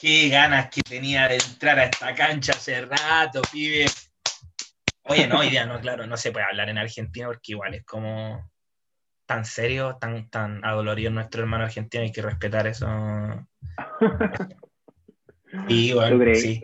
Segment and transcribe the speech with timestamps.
[0.00, 3.86] Qué ganas que tenía de entrar a esta cancha hace rato, pibe.
[5.04, 7.84] Oye, no, hoy día no, claro, no se puede hablar en Argentina porque igual es
[7.84, 8.50] como
[9.26, 12.86] tan serio, tan, tan adolorido nuestro hermano argentino, hay que respetar eso.
[15.68, 16.60] Y bueno, sí.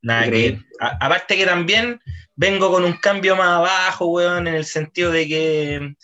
[0.00, 0.60] Nada que.
[0.78, 2.00] aparte que también
[2.36, 5.94] vengo con un cambio más abajo, weón, en el sentido de que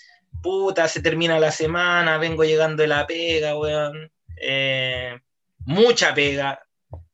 [0.43, 4.11] puta, se termina la semana, vengo llegando de la pega, weón.
[4.37, 5.19] Eh,
[5.65, 6.62] mucha pega,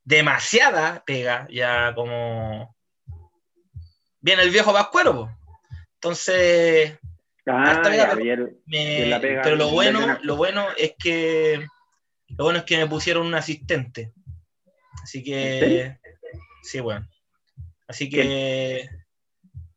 [0.05, 2.77] demasiada pega, ya como.
[4.21, 5.31] Viene el viejo Pascuero,
[5.95, 6.99] Entonces.
[7.47, 11.67] Ah, pero lo bueno, lo bueno es que.
[12.29, 14.13] Lo bueno es que me pusieron un asistente.
[15.03, 15.99] Así que.
[16.63, 17.09] Sí, bueno.
[17.89, 18.89] Así que.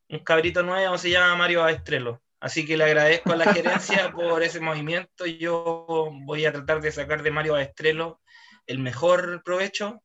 [0.10, 2.22] Un cabrito nuevo se llama Mario Estrelo.
[2.40, 5.26] Así que le agradezco a la gerencia por ese movimiento.
[5.26, 8.20] Yo voy a tratar de sacar de Mario Estrelo
[8.68, 10.04] el mejor provecho.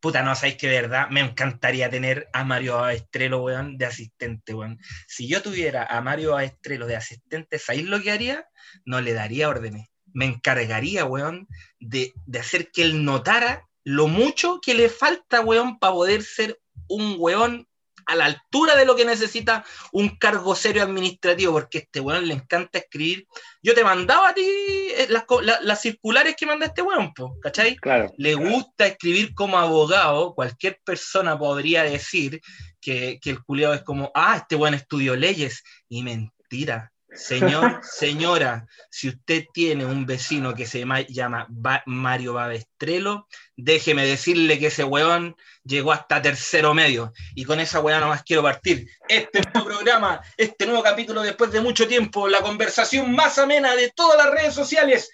[0.00, 4.52] Puta, no sabéis que de verdad me encantaría tener a Mario Estrelo, weón, de asistente,
[4.52, 4.78] weón.
[5.06, 8.46] Si yo tuviera a Mario Estrelo de asistente, ¿sabéis lo que haría?
[8.84, 9.88] No le daría órdenes.
[10.12, 11.46] Me encargaría, weón,
[11.78, 16.60] de, de hacer que él notara lo mucho que le falta, weón, para poder ser
[16.88, 17.68] un weón
[18.12, 22.34] a la altura de lo que necesita un cargo serio administrativo, porque este weón le
[22.34, 23.26] encanta escribir.
[23.62, 27.76] Yo te mandaba a ti eh, las, circulares que manda este weón, ¿cachai?
[27.76, 28.12] Claro.
[28.16, 32.40] Le gusta escribir como abogado, cualquier persona podría decir
[32.80, 36.91] que, que el culiado es como, ah, este weón estudió leyes, y mentira.
[37.14, 41.46] Señor, señora, si usted tiene un vecino que se llama
[41.86, 47.12] Mario Babestrelo, déjeme decirle que ese weón llegó hasta tercero medio.
[47.34, 48.88] Y con esa weá nomás quiero partir.
[49.08, 53.90] Este nuevo programa, este nuevo capítulo después de mucho tiempo, la conversación más amena de
[53.90, 55.10] todas las redes sociales.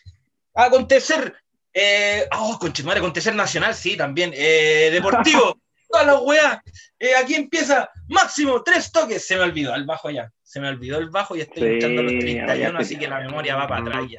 [0.55, 1.35] Acontecer,
[1.73, 4.33] eh, oh, conchetumare, acontecer nacional, sí, también.
[4.35, 6.61] Eh, deportivo, todas las weas.
[6.99, 9.27] Eh, aquí empieza máximo tres toques.
[9.27, 10.31] Se me olvidó, al bajo ya.
[10.49, 13.69] Se me olvidó el bajo y estoy luchando los 31, así que la memoria va
[13.69, 14.17] para atrás ya.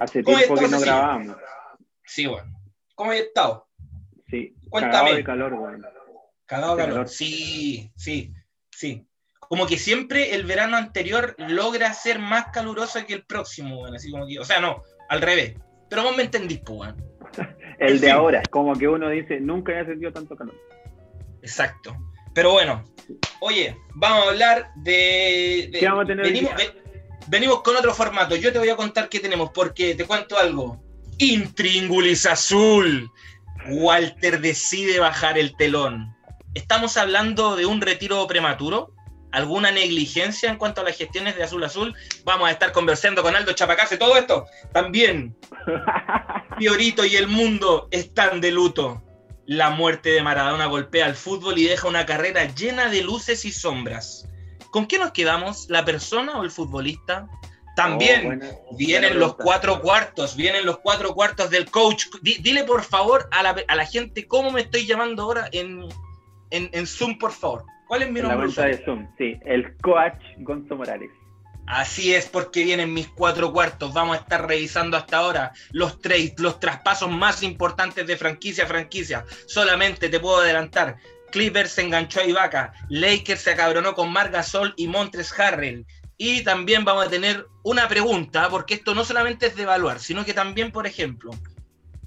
[0.00, 1.36] Hace tiempo que no grabamos.
[2.04, 2.52] Sí, bueno.
[2.94, 3.68] ¿Cómo has estado?
[4.28, 4.54] Sí.
[4.68, 5.14] Cuéntame.
[5.14, 5.88] De calor, bueno.
[6.46, 7.08] Cagado de calor.
[7.08, 8.32] Sí, sí,
[8.70, 9.08] sí.
[9.40, 13.96] Como que siempre el verano anterior logra ser más caluroso que el próximo, bueno.
[13.96, 15.56] Así como que, o sea, no, al revés.
[15.88, 17.09] Pero vos me entendís, pues, bueno.
[17.78, 20.54] el de ahora, como que uno dice, nunca había sentido tanto calor.
[21.42, 21.96] Exacto.
[22.34, 22.84] Pero bueno,
[23.40, 25.70] oye, vamos a hablar de.
[25.78, 26.52] ¿Qué vamos a tener venimos,
[27.28, 28.36] venimos con otro formato.
[28.36, 30.80] Yo te voy a contar qué tenemos, porque te cuento algo.
[31.18, 33.10] Intríngulis Azul.
[33.68, 36.14] Walter decide bajar el telón.
[36.54, 38.94] Estamos hablando de un retiro prematuro,
[39.32, 41.94] alguna negligencia en cuanto a las gestiones de Azul Azul.
[42.24, 44.46] Vamos a estar conversando con Aldo Chapacase, todo esto.
[44.72, 45.36] También,
[46.58, 49.02] Fiorito y el mundo están de luto.
[49.46, 53.52] La muerte de Maradona golpea al fútbol y deja una carrera llena de luces y
[53.52, 54.28] sombras.
[54.70, 55.66] ¿Con qué nos quedamos?
[55.68, 57.28] ¿La persona o el futbolista?
[57.76, 62.06] También oh, vienen los cuatro cuartos, vienen los cuatro cuartos del coach.
[62.22, 65.88] dile por favor a la, gente cómo me estoy llamando ahora en,
[66.50, 67.64] en, Zoom, por favor.
[67.90, 68.46] ¿Cuál es mi nombre?
[68.46, 71.10] La cuenta de Zoom, sí, el coach Gonzo Morales.
[71.66, 73.92] Así es, porque vienen mis cuatro cuartos.
[73.92, 78.68] Vamos a estar revisando hasta ahora los trades, los traspasos más importantes de franquicia a
[78.68, 79.24] franquicia.
[79.48, 80.98] Solamente te puedo adelantar
[81.32, 85.84] Clippers se enganchó a Ibaka, Lakers se acabronó con Margasol y Montres Harrell.
[86.16, 90.24] Y también vamos a tener una pregunta, porque esto no solamente es de evaluar, sino
[90.24, 91.32] que también, por ejemplo,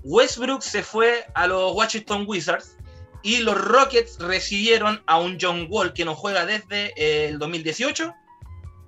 [0.03, 2.77] Westbrook se fue a los Washington Wizards
[3.23, 8.13] y los Rockets recibieron a un John Wall que no juega desde eh, el 2018.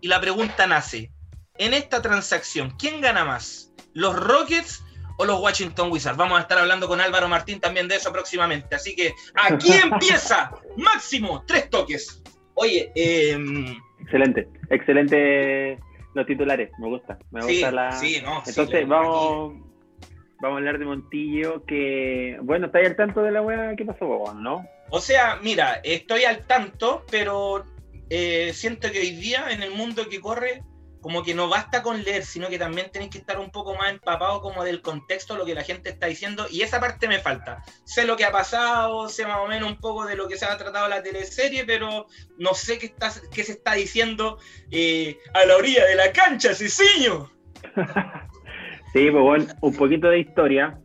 [0.02, 1.12] Y la pregunta nace,
[1.58, 3.74] en esta transacción, ¿quién gana más?
[3.94, 4.84] ¿Los Rockets
[5.18, 6.18] o los Washington Wizards.
[6.18, 8.76] Vamos a estar hablando con Álvaro Martín también de eso próximamente.
[8.76, 12.22] Así que aquí empieza Máximo, tres toques.
[12.56, 15.80] Oye, em, excelente, excelente
[16.14, 17.92] los titulares, me gusta, me gusta la.
[17.92, 19.54] Sí, no, Entonces vamos,
[20.42, 23.76] vamos a hablar de Montillo, que bueno, ¿estáis al tanto de la weá?
[23.76, 24.66] ¿Qué pasó, no?
[24.90, 27.66] O sea, mira, estoy al tanto, pero
[28.10, 30.64] eh, siento que hoy día en el mundo que corre
[31.06, 33.92] como que no basta con leer, sino que también tenéis que estar un poco más
[33.92, 37.64] empapado como del contexto, lo que la gente está diciendo, y esa parte me falta.
[37.84, 40.46] Sé lo que ha pasado, sé más o menos un poco de lo que se
[40.46, 42.08] ha tratado la teleserie, pero
[42.40, 44.40] no sé qué, está, qué se está diciendo
[44.72, 47.30] eh, a la orilla de la cancha, Ceciño.
[48.96, 50.80] sí, pues bueno, un poquito de historia.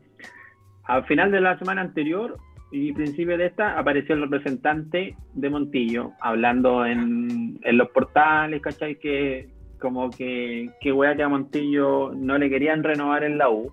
[0.84, 2.36] Al final de la semana anterior
[2.72, 8.96] y principio de esta apareció el representante de Montillo hablando en, en los portales, ¿cachai?
[8.96, 9.48] Que
[9.78, 13.70] como que, que wea que a Montillo no le querían renovar en la U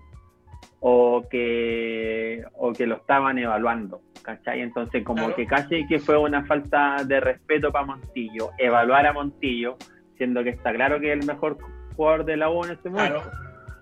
[0.80, 4.62] o que, o que lo estaban evaluando, ¿cachai?
[4.62, 9.78] Entonces como que casi que fue una falta de respeto para Montillo, evaluar a Montillo,
[10.16, 11.58] siendo que está claro que es el mejor
[11.96, 13.24] jugador de la U en este momento,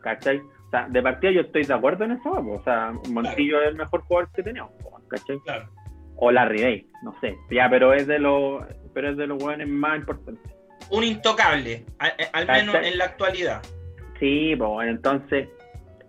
[0.06, 0.38] ¿cachai?
[0.38, 3.76] O sea, de partida yo estoy de acuerdo en eso, o sea, Montillo es el
[3.76, 4.72] mejor jugador que tenemos,
[5.08, 5.40] ¿cachai?
[5.40, 5.68] Claro.
[6.18, 8.64] O la Day, no sé, ya, pero es de los,
[8.94, 10.52] pero es de los jugadores más importantes.
[10.92, 13.62] Un intocable, al, menos en la actualidad.
[14.20, 15.50] Sí, pues entonces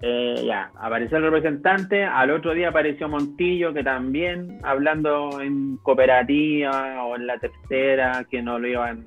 [0.02, 7.02] eh, ya, apareció el representante, al otro día apareció Montillo, que también, hablando en cooperativa
[7.02, 9.06] o en la tercera, que no lo iban,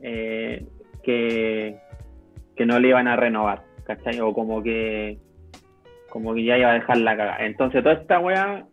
[0.00, 0.64] eh,
[1.02, 1.76] que,
[2.54, 4.20] que no le iban a renovar, ¿cachai?
[4.20, 5.18] O como que,
[6.10, 7.46] como que ya iba a dejar la cagada.
[7.46, 8.66] Entonces, toda esta weá,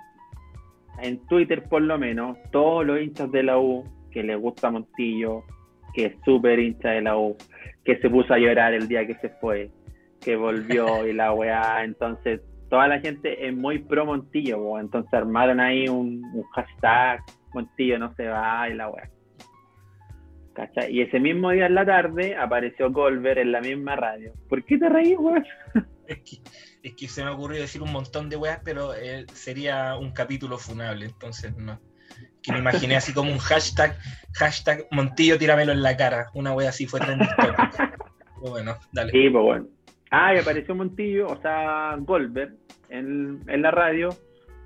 [1.02, 5.44] en Twitter por lo menos, todos los hinchas de la U, que les gusta Montillo,
[5.94, 7.36] que es súper hincha de la U,
[7.84, 9.70] que se puso a llorar el día que se fue,
[10.22, 11.84] que volvió y la weá.
[11.84, 16.22] Entonces, toda la gente es muy pro Montillo, entonces armaron ahí un,
[16.54, 17.22] hashtag,
[17.54, 19.10] Montillo no se va y la weá.
[20.90, 24.34] Y ese mismo día en la tarde apareció Golver en la misma radio.
[24.50, 25.46] ¿Por qué te reís, weón?
[26.84, 30.58] Es que, se me ocurrió decir un montón de weas, pero eh, sería un capítulo
[30.58, 31.82] funable, entonces no.
[32.42, 33.98] Que me imaginé así como un hashtag,
[34.36, 36.28] hashtag Montillo tíramelo en la cara.
[36.34, 37.28] Una wea así fue trending
[38.42, 39.12] Bueno, dale.
[39.12, 39.68] Sí, pues bueno.
[40.12, 42.56] Ah, y apareció Montillo, o sea, Goldberg,
[42.90, 44.10] en, la radio,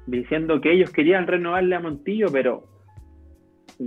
[0.05, 2.67] diciendo que ellos querían renovarle a Montillo, pero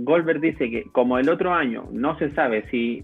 [0.03, 3.03] Goldberg dice que como el otro año no se sabe si,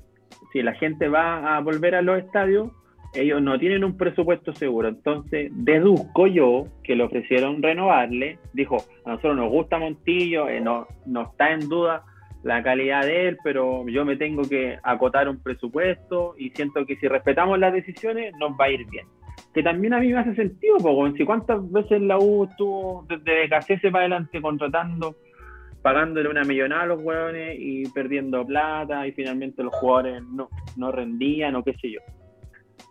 [0.52, 2.72] si la gente va a volver a los estadios,
[3.14, 4.88] ellos no tienen un presupuesto seguro.
[4.88, 8.40] Entonces, deduzco yo que le ofrecieron renovarle.
[8.54, 12.04] Dijo, a nosotros nos gusta Montillo, eh, no, no está en duda
[12.44, 16.96] la calidad de él, pero yo me tengo que acotar un presupuesto y siento que
[16.96, 19.06] si respetamos las decisiones nos va a ir bien.
[19.54, 23.48] Que también a mí me hace sentido, porque si cuántas veces la U estuvo desde
[23.48, 25.16] BKC para adelante contratando,
[25.82, 30.92] pagándole una millonada a los hueones y perdiendo plata y finalmente los jugadores no, no
[30.92, 32.00] rendían o qué sé yo.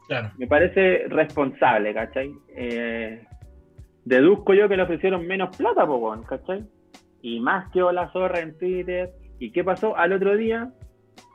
[0.09, 0.33] Claro.
[0.39, 2.33] Me parece responsable, ¿cachai?
[2.57, 3.25] Eh,
[4.05, 6.65] deduzco yo que le ofrecieron menos plata, pues, ¿cachai?
[7.23, 9.11] Y más que la zorra en Twitter,
[9.41, 10.71] ¿Y qué pasó al otro día?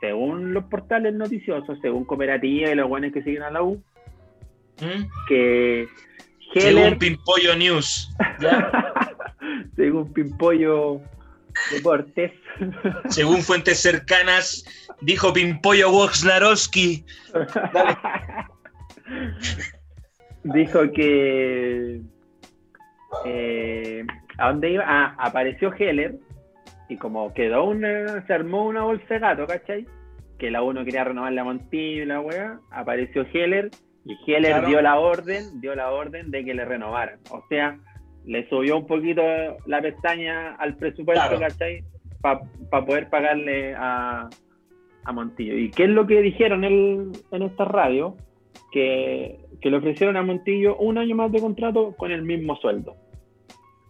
[0.00, 3.82] Según los portales noticiosos, según Cooperativa y los buenos que siguen a la U,
[4.80, 5.04] ¿Mm?
[5.28, 5.88] que
[6.54, 8.14] Según Pimpollo News.
[9.76, 11.00] según Pimpollo
[11.72, 12.32] Deportes.
[13.08, 14.64] según fuentes cercanas,
[15.00, 17.04] dijo Pimpollo Woxnarowski.
[20.44, 22.00] dijo que.
[23.24, 24.04] Eh,
[24.38, 24.84] ¿A dónde iba?
[24.86, 26.16] Ah, apareció Heller
[26.88, 29.86] y como quedó una, se armó una bolsa de gato, ¿cachai?
[30.38, 33.70] Que la uno quería renovar la Montillo y la weá, apareció Heller
[34.04, 37.18] y Heller dio la orden, dio la orden de que le renovaran.
[37.30, 37.78] O sea,
[38.26, 39.22] le subió un poquito
[39.66, 41.84] la pestaña al presupuesto, ¿cachai?
[42.20, 44.28] Para poder pagarle a,
[45.04, 45.56] a, Montillo.
[45.56, 48.16] ¿Y qué es lo que dijeron en esta radio?
[48.72, 52.96] Que, que le ofrecieron a Montillo un año más de contrato con el mismo sueldo.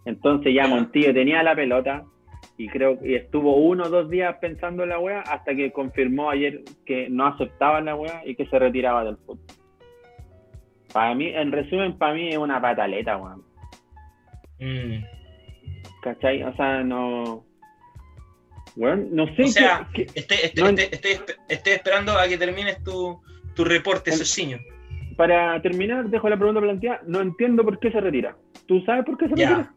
[0.05, 2.05] Entonces ya Montillo tenía la pelota,
[2.57, 6.31] y creo que estuvo uno o dos días pensando en la wea hasta que confirmó
[6.31, 9.45] ayer que no aceptaba la wea y que se retiraba del fútbol.
[10.91, 13.43] Para mí, en resumen, para mí es una pataleta, weón.
[14.59, 15.03] Mm.
[16.01, 16.43] ¿Cachai?
[16.43, 17.45] O sea, no.
[18.75, 19.43] Bueno, no sé.
[19.43, 20.75] O sea, estoy,
[21.65, 23.21] esperando a que termines tu,
[23.55, 24.59] tu reporte, Ceciño.
[25.15, 27.01] Para terminar, dejo la pregunta planteada.
[27.07, 28.37] No entiendo por qué se retira.
[28.67, 29.73] ¿Tú sabes por qué se retira?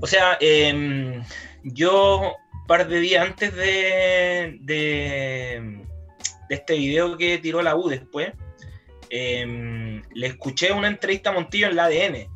[0.00, 1.22] O sea, em,
[1.62, 5.82] yo un par de días antes de, de,
[6.50, 8.32] este video que tiró la U después,
[9.08, 12.33] em, le escuché una entrevista a Montillo en la ADN.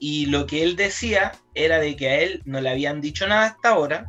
[0.00, 3.46] Y lo que él decía era de que a él no le habían dicho nada
[3.46, 4.06] hasta ahora,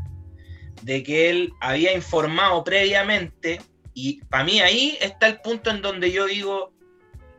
[0.81, 3.61] de que él había informado previamente,
[3.93, 6.73] y para mí ahí está el punto en donde yo digo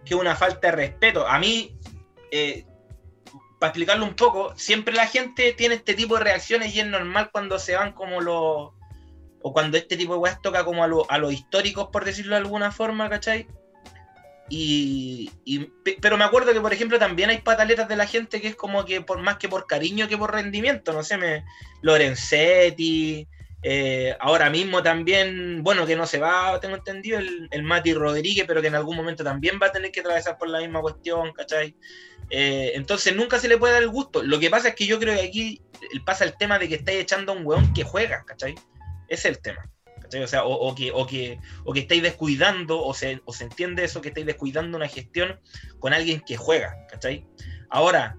[0.05, 1.27] que una falta de respeto.
[1.27, 1.77] A mí,
[2.31, 2.67] eh,
[3.59, 7.31] para explicarlo un poco, siempre la gente tiene este tipo de reacciones y es normal
[7.33, 8.73] cuando se van como los.
[9.45, 12.71] o cuando este tipo de weas toca como a, los históricos, por decirlo de alguna
[12.71, 13.47] forma, ¿cachai?
[14.55, 15.31] Y,
[16.03, 18.85] pero me acuerdo que, por ejemplo, también hay pataletas de la gente que es como
[18.85, 21.43] que por más que por cariño que por rendimiento, no sé, me,
[21.81, 23.27] Lorenzetti,
[23.63, 28.61] eh, ahora mismo también, bueno, que no se va, tengo entendido, el, Mati Rodríguez, pero
[28.61, 31.75] que en algún momento también va a tener que atravesar por la misma cuestión, ¿cachai?
[32.29, 34.23] Eh, entonces nunca se le puede dar el gusto.
[34.23, 35.63] Lo que pasa es que yo creo que aquí
[36.05, 38.55] pasa el tema de que estáis echando a un weón que juega, ¿cachai?
[39.09, 39.63] Ese es el tema.
[40.21, 43.85] O sea, o, que, o, que, o que estáis descuidando, o se, o se entiende
[43.85, 45.41] eso, que estáis descuidando una gestión
[45.79, 47.25] con alguien que juega, ¿cachai?
[47.71, 48.17] Ahora,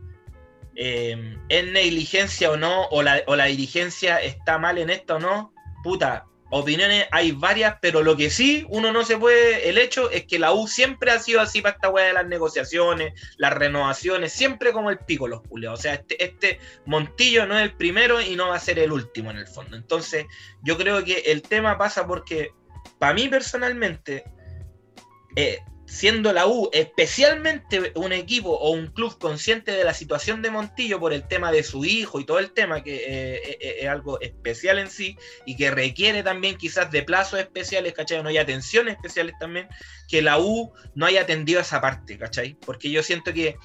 [0.75, 2.85] eh, ¿es negligencia o no?
[2.87, 5.53] O la, o la dirigencia está mal en esto o no?
[5.83, 10.25] Puta, opiniones hay varias, pero lo que sí uno no se puede, el hecho es
[10.25, 14.33] que la U siempre ha sido así para esta weá de las negociaciones, las renovaciones,
[14.33, 15.79] siempre como el pico los culeos.
[15.79, 18.91] O sea, este, este Montillo no es el primero y no va a ser el
[18.91, 19.75] último en el fondo.
[19.75, 20.25] Entonces,
[20.61, 22.51] yo creo que el tema pasa porque,
[22.99, 24.23] para mí personalmente,
[25.35, 25.59] eh,
[25.93, 30.99] siendo la U especialmente un equipo o un club consciente de la situación de Montillo
[30.99, 33.87] por el tema de su hijo y todo el tema que eh, eh, eh, es
[33.87, 38.23] algo especial en sí y que requiere también quizás de plazos especiales, ¿cachai?
[38.23, 39.67] No hay atenciones especiales también,
[40.07, 42.57] que la U no haya atendido esa parte, ¿cachai?
[42.65, 43.57] Porque yo siento que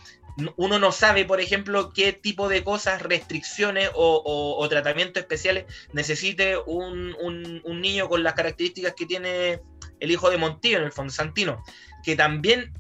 [0.57, 7.17] uno no sabe, por ejemplo, qué tipo de cosas, restricciones o, tratamientos especiales necesite un,
[7.19, 9.61] un niño con las características que tiene
[10.01, 11.65] el hijo de Montillo, en el fondo, Santino
[12.05, 12.73] que también,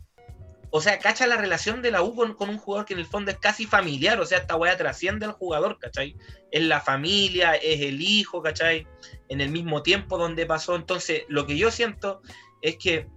[0.70, 3.30] o sea, cacha la relación de la U con, un jugador que en el fondo
[3.30, 6.16] es casi familiar, o sea, esta weá trasciende al jugador, ¿cachai?
[6.50, 8.87] Es la familia, es el hijo, ¿cachai?
[9.28, 10.76] En el mismo tiempo donde pasó.
[10.76, 12.22] Entonces, lo que yo siento
[12.62, 13.08] es que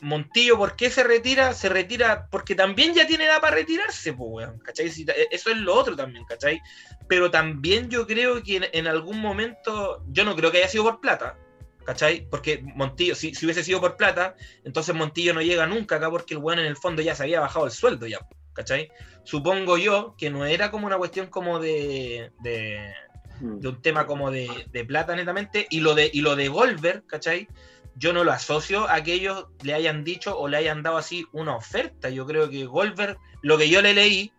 [0.00, 1.52] Montillo, ¿por qué se retira?
[1.54, 4.88] Se retira porque también ya tiene edad para retirarse, pues, weón, ¿cachai?
[5.30, 6.60] Eso es lo otro también, ¿cachai?
[7.08, 11.00] Pero también yo creo que en algún momento, yo no creo que haya sido por
[11.00, 11.38] plata,
[11.84, 12.26] ¿Cachai?
[12.30, 16.40] Porque Montillo, si, hubiese sido por plata, entonces Montillo no llega nunca acá porque el
[16.40, 18.20] weón en el fondo ya se había bajado el sueldo ya,
[18.52, 18.90] ¿cachai?
[19.24, 22.94] Supongo yo que no era como una cuestión como de, de,
[23.40, 23.66] mm.
[23.66, 24.48] un tema como de,
[24.86, 27.48] plata netamente, y lo de, y lo de Goldberg, ¿cachai?
[27.96, 31.26] Yo no lo asocio a que ellos le hayan dicho o le hayan dado así
[31.32, 32.08] una oferta.
[32.08, 34.32] Yo creo que Goldberg, lo que yo le leí,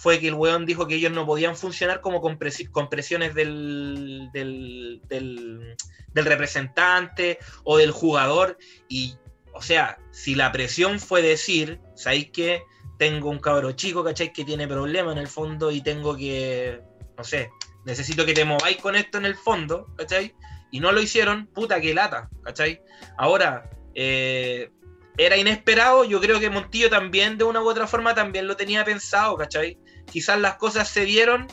[0.00, 5.76] fue que el weón dijo que ellos no podían funcionar como con, presiones del, del,
[6.14, 8.56] representante o del jugador.
[8.88, 9.16] Y,
[9.52, 12.62] o sea, si la presión fue decir, ¿sabéis que
[12.96, 14.32] tengo un cabro chico, ¿cachai?
[14.32, 16.80] Que tiene problemas en el fondo y tengo que,
[17.18, 17.50] no sé,
[17.84, 20.34] necesito que te mováis con esto en el fondo, ¿cachai?
[20.70, 22.80] Y no lo hicieron, puta que lata, ¿cachai?
[23.18, 24.70] Ahora, eh,
[25.18, 28.82] era inesperado, yo creo que Montillo también de una u otra forma también lo tenía
[28.82, 29.78] pensado, ¿cachai?
[30.10, 31.46] Quizás las cosas se dieron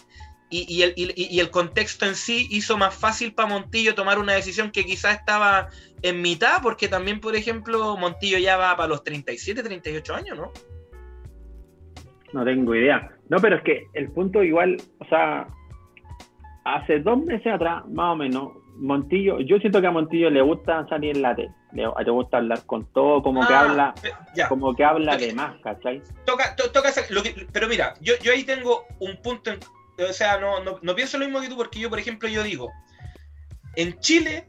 [0.49, 0.81] y,
[1.39, 5.67] el, contexto en sí hizo más fácil para Montillo tomar una decisión que quizás estaba
[6.01, 10.51] en mitad, porque también, por ejemplo, Montillo ya va para los 37, 38 años, ¿no?
[12.31, 13.11] No tengo idea.
[13.29, 15.47] No, pero es que el punto igual, o sea,
[16.63, 20.87] hace dos meses atrás, más o menos, Montillo, yo siento que a Montillo le gusta
[20.87, 23.95] salir en la tele, le, gusta hablar con todo, como que ah, habla,
[24.49, 26.01] como que habla de más, ¿cachai?
[26.25, 29.51] Toca, toca lo que, pero mira, yo, yo ahí tengo un punto,
[29.97, 32.71] o sea, no, no, pienso lo mismo que tú, porque yo, por ejemplo, yo digo,
[33.75, 34.47] en Chile,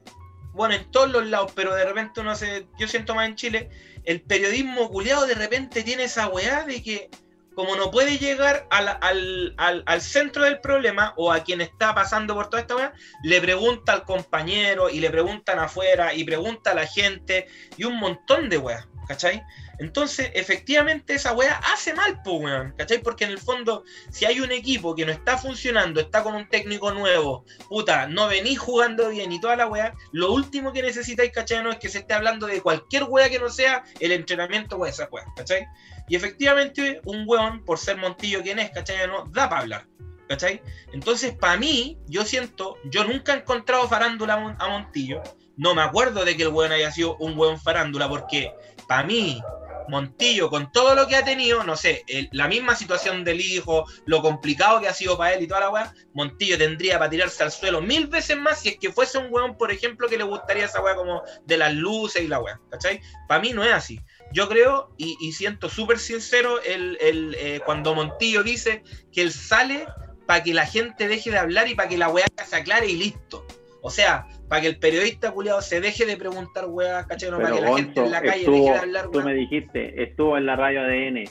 [0.53, 3.71] bueno, en todos los lados, pero de repente no sé, yo siento más en Chile,
[4.05, 7.11] el periodismo culiado de repente tiene esa weá de que
[7.59, 12.61] como no puede llegar al, centro del problema o a quien está pasando por toda
[12.61, 12.93] esta weá,
[13.25, 17.99] le pregunta al compañero y le preguntan afuera y pregunta a la gente y un
[17.99, 19.43] montón de weas, ¿cachai?
[19.79, 22.99] Entonces, efectivamente, esa weá hace mal, pues, weón, ¿cachai?
[22.99, 26.49] Porque en el fondo, si hay un equipo que no está funcionando, está con un
[26.49, 31.33] técnico nuevo, puta, no venís jugando bien y toda la weá, lo último que necesitáis,
[31.33, 31.63] ¿cachai?
[31.63, 34.87] No es que se esté hablando de cualquier weá que no sea el entrenamiento o
[34.87, 35.67] esa weá, ¿cachai?
[36.09, 39.07] Y efectivamente, un weón, por ser Montillo quien es, ¿cachai?
[39.07, 39.87] No da para hablar.
[40.29, 40.61] ¿Cachai?
[40.93, 45.23] Entonces, para mí, yo siento, yo nunca he encontrado farándula a Montillo.
[45.57, 48.53] No me acuerdo de que el weón haya sido un weón farándula, porque
[48.87, 49.41] para mí,
[49.89, 54.23] Montillo, con todo lo que ha tenido, no sé, la misma situación del hijo, lo
[54.23, 57.53] complicado que ha sido para él y toda la weá, Montillo tendría para tirarse al
[57.53, 60.67] suelo mil veces más si es que fuese un weón, por ejemplo, que le gustaría
[60.67, 63.01] esa weá como de las luces y la weá, ¿cachai?
[63.27, 64.01] Para mí no es así.
[64.33, 69.87] Yo creo, y, siento súper sincero, el, eh, cuando Montillo dice que él sale
[70.27, 72.97] para que la gente deje de hablar y para que la weá se aclare y
[72.97, 73.47] listo.
[73.81, 77.31] O sea, para que el periodista culiado se deje de preguntar weá, ¿cachai?
[77.31, 80.47] para que la gente en la calle deje de hablar Tú me dijiste, estuvo en
[80.47, 81.25] la radio ADN,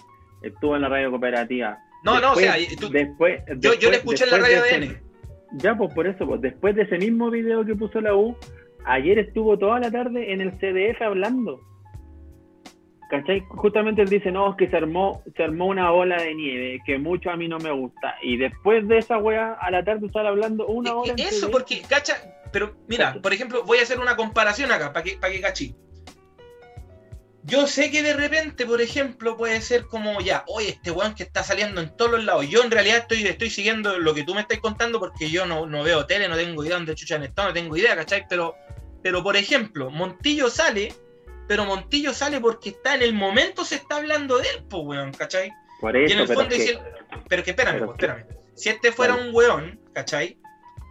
[0.44, 1.80] estuvo en la radio cooperativa.
[2.04, 2.56] No, no, o sea,
[2.92, 5.02] después, yo, yo le escuché en la radio ADN.
[5.54, 8.36] Ya, pues por eso, pues después de ese mismo video que puso la U,
[8.86, 11.62] ayer estuvo toda la tarde en el CDF hablando.
[13.10, 13.46] ¿Cachai?
[13.48, 16.98] Justamente él dice, no, es que se armó, se armó una ola de nieve, que
[16.98, 18.16] mucho a mí no me gusta.
[18.22, 21.14] Y después de esa weá, a la tarde sale hablando una hora.
[21.18, 22.18] Eso, porque, cacha,
[22.52, 25.76] pero mira, por ejemplo, voy a hacer una comparación acá, para que, para que cachí.
[27.44, 31.24] Yo sé que de repente, por ejemplo, puede ser como ya, oye, este weón que
[31.24, 32.50] está saliendo en todos los lados.
[32.50, 35.66] Yo en realidad estoy, estoy siguiendo lo que tú me estás contando porque yo no,
[35.66, 38.26] no veo tele, no tengo idea dónde chuchan estado, no tengo idea, ¿cachai?
[38.28, 38.54] Pero
[39.02, 40.92] Pero, por ejemplo, Montillo sale,
[41.48, 45.12] pero Montillo sale porque está en el momento, se está hablando de él, pues, weón,
[45.14, 45.52] ¿cachai?
[45.80, 46.84] Por eso, y en el pero fondo es que- dice,
[47.30, 48.26] pero que espérame, pero pues, espérame.
[48.56, 50.40] Si este fuera un weón, ¿cachai?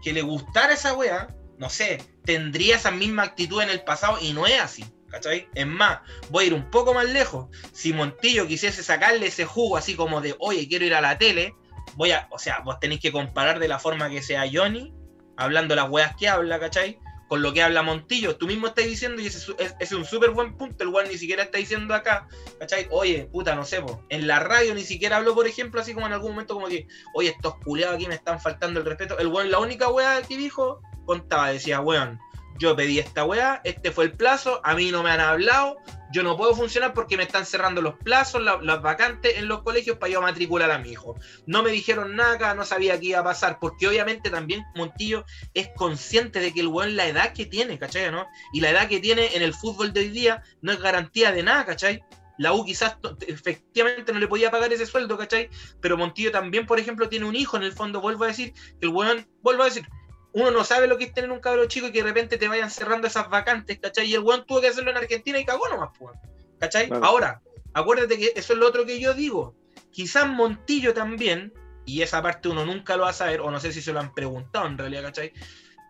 [0.03, 4.33] Que le gustara esa wea, no sé, tendría esa misma actitud en el pasado y
[4.33, 5.49] no es así, ¿cachai?
[5.55, 5.99] Es más,
[6.31, 7.49] voy a ir un poco más lejos.
[7.73, 11.55] Si Montillo quisiese sacarle ese jugo así como de, oye, quiero ir a la tele,
[11.95, 14.93] voy a, o sea, vos tenéis que comparar de la forma que sea Johnny,
[15.37, 16.99] hablando las weas que habla, ¿cachai?
[17.29, 20.31] Con lo que habla Montillo, tú mismo estás diciendo, y ese es, es un súper
[20.31, 22.29] buen punto, el weón ni siquiera está diciendo acá,
[22.61, 22.87] ¿cachai?
[22.91, 26.07] Oye, puta, no sé, po, en la radio ni siquiera habló, por ejemplo, así como
[26.07, 29.19] en algún momento como que, oye, estos culiados aquí me están faltando el respeto.
[29.19, 32.19] El weón, la única wea que dijo, contaba, decía, weón,
[32.59, 35.77] yo pedí esta wea, este fue el plazo, a mí no me han hablado,
[36.13, 39.63] yo no puedo funcionar porque me están cerrando los plazos, la- las vacantes en los
[39.63, 41.17] colegios para yo matricular a mi hijo.
[41.47, 45.69] No me dijeron nada, no sabía qué iba a pasar, porque obviamente también Montillo es
[45.77, 48.11] consciente de que el weón la edad que tiene, ¿cachai?
[48.11, 48.27] ¿no?
[48.53, 51.43] Y la edad que tiene en el fútbol de hoy día no es garantía de
[51.43, 52.03] nada, ¿cachai?
[52.39, 55.49] La U quizás efectivamente no le podía pagar ese sueldo, ¿cachai?
[55.81, 58.87] Pero Montillo también, por ejemplo, tiene un hijo en el fondo, vuelvo a decir, que
[58.87, 59.89] el weón, vuelvo a decir,
[60.37, 62.47] uno no sabe lo que es tener un cabro chico y que de repente te
[62.47, 64.07] vayan cerrando esas vacantes, ¿cachai?
[64.07, 66.15] Y el weón tuvo que hacerlo en Argentina y cagó nomás, pues,
[66.59, 66.91] ¿cachai?
[67.01, 67.41] Ahora,
[67.73, 69.57] acuérdate que eso es lo otro que yo digo.
[69.91, 71.55] Quizás Montillo también,
[71.87, 74.01] y esa parte uno nunca lo va a saber, o no sé si se lo
[74.01, 75.33] han preguntado en realidad, ¿cachai?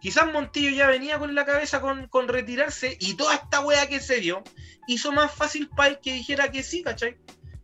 [0.00, 3.99] Quizás Montillo ya venía con la cabeza con, con retirarse y toda esta wea que
[3.99, 4.45] se dio
[4.87, 7.17] hizo más fácil para él que dijera que sí, ¿cachai?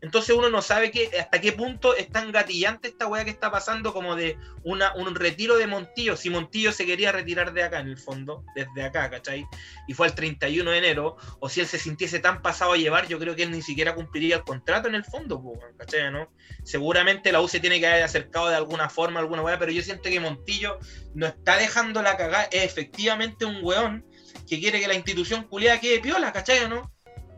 [0.03, 3.53] Entonces uno no sabe que, hasta qué punto es tan gatillante esta wea que está
[3.53, 6.17] pasando como de una, un retiro de Montillo.
[6.17, 9.47] Si Montillo se quería retirar de acá, en el fondo, desde acá, ¿cachai?
[9.87, 13.07] Y fue el 31 de enero, o si él se sintiese tan pasado a llevar,
[13.07, 15.41] yo creo que él ni siquiera cumpliría el contrato en el fondo,
[15.79, 16.11] ¿cachai?
[16.11, 16.33] ¿no?
[16.65, 19.83] Seguramente la U se tiene que haber acercado de alguna forma, alguna wea, pero yo
[19.83, 20.81] siento que Montillo
[21.15, 24.05] no está dejando la cagada, es efectivamente un weón
[24.49, 26.69] que quiere que la institución culiada quede piola, ¿cachai?
[26.69, 26.91] ¿no?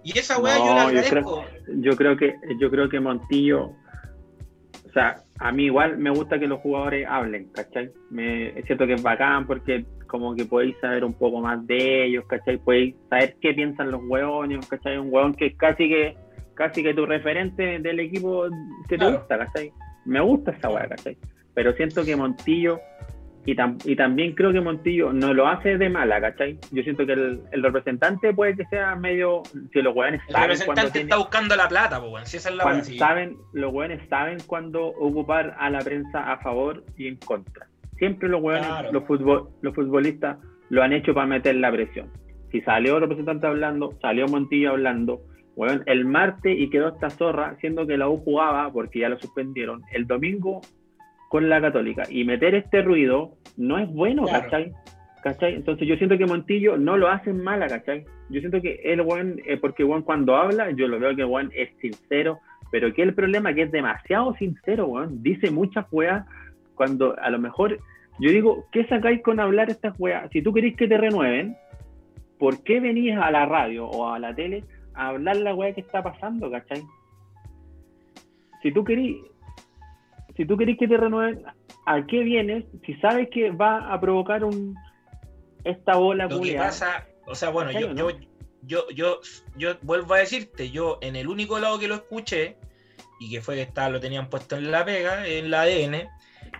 [0.04, 1.44] Y esa weá yo No, la yo agradezco.
[1.78, 3.72] yo creo que yo creo que Montillo
[4.86, 7.90] o sea a mí igual me gusta que los jugadores hablen ¿cachai?
[8.10, 12.04] Me, es cierto que es bacán porque como que podéis saber un poco más de
[12.06, 12.58] ellos ¿cachai?
[12.58, 14.98] podéis saber qué piensan los hueones ¿cachai?
[14.98, 16.16] un hueón que es casi que
[16.54, 18.44] casi que tu referente del equipo
[18.88, 19.72] que te gusta ¿cachai?
[20.04, 21.16] me gusta esa weá ¿cachai?
[21.54, 22.78] pero siento que Montillo
[23.46, 26.58] y, tam- y también creo que Montillo no lo hace de mala, ¿cachai?
[26.72, 30.48] Yo siento que el, el representante puede que sea medio, si los hueones El saben
[30.50, 32.24] representante tiene- está buscando la plata, weón.
[32.26, 32.98] Si esa es la sí.
[32.98, 37.66] saben, los hueones saben cuándo ocupar a la prensa a favor y en contra.
[37.98, 38.92] Siempre los hueones, Claro.
[38.92, 40.38] los, futbol, los futbolistas
[40.70, 42.08] lo han hecho para meter la presión.
[42.50, 45.20] Si salió el representante hablando, salió Montillo hablando,
[45.54, 49.18] hueón, el martes y quedó esta zorra, siendo que la U jugaba, porque ya lo
[49.18, 50.60] suspendieron, el domingo
[51.34, 52.04] con la Católica.
[52.08, 54.44] Y meter este ruido no es bueno, Claro.
[54.44, 54.72] ¿cachai?
[55.20, 55.54] ¿Cachai?
[55.56, 58.04] Entonces yo siento que Montillo no lo hacen mala, ¿cachai?
[58.30, 61.50] Yo siento que el weón, eh, porque weón cuando habla, yo lo veo que weón
[61.52, 62.38] es sincero,
[62.70, 65.24] pero que el problema es que es demasiado sincero, weón.
[65.24, 66.24] Dice muchas weas
[66.76, 67.80] cuando a lo mejor,
[68.20, 70.30] yo digo, ¿qué sacáis con hablar estas weas?
[70.30, 71.56] Si tú querés que te renueven,
[72.38, 74.62] ¿por qué venís a la radio o a la tele
[74.94, 76.84] a hablar la wea que está pasando, ¿cachai?
[78.62, 79.16] Si tú querís,
[80.36, 81.42] si tú querés que te renueven,
[81.86, 82.64] ¿a qué vienes?
[82.84, 84.74] Si sabes que va a provocar un
[85.64, 88.18] esta bola Lo que pasa, o sea, bueno, yo, ¿Cachai o yo,
[88.62, 89.20] yo, yo,
[89.56, 92.56] yo vuelvo a decirte, yo en el único lado que lo escuché,
[93.18, 96.08] y que fue que estaba, lo tenían puesto en la pega, en la ADN,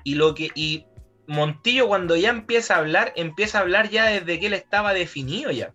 [0.05, 0.87] y lo que, y
[1.27, 5.51] Montillo cuando ya empieza a hablar, empieza a hablar ya desde que él estaba definido
[5.51, 5.73] ya.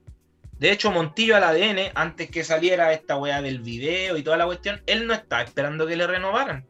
[0.59, 4.45] De hecho, Montillo al ADN, antes que saliera esta weá del video y toda la
[4.45, 6.65] cuestión, él no estaba esperando que le renovaran.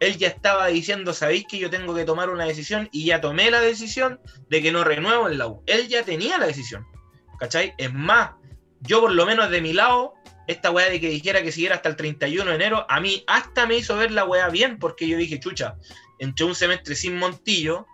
[0.00, 3.50] Él ya estaba diciendo, sabéis que yo tengo que tomar una decisión y ya tomé
[3.50, 5.62] la decisión de que no renuevo en la U.
[5.66, 6.86] Él ya tenía la decisión.
[7.38, 7.74] ¿Cachai?
[7.78, 8.30] Es más,
[8.80, 10.14] yo por lo menos de mi lado,
[10.46, 13.66] esta weá de que dijera que siguiera hasta el 31 de enero, a mí hasta
[13.66, 15.76] me hizo ver la weá bien, porque yo dije, chucha,
[16.18, 17.86] entre un semestre sin Montillo,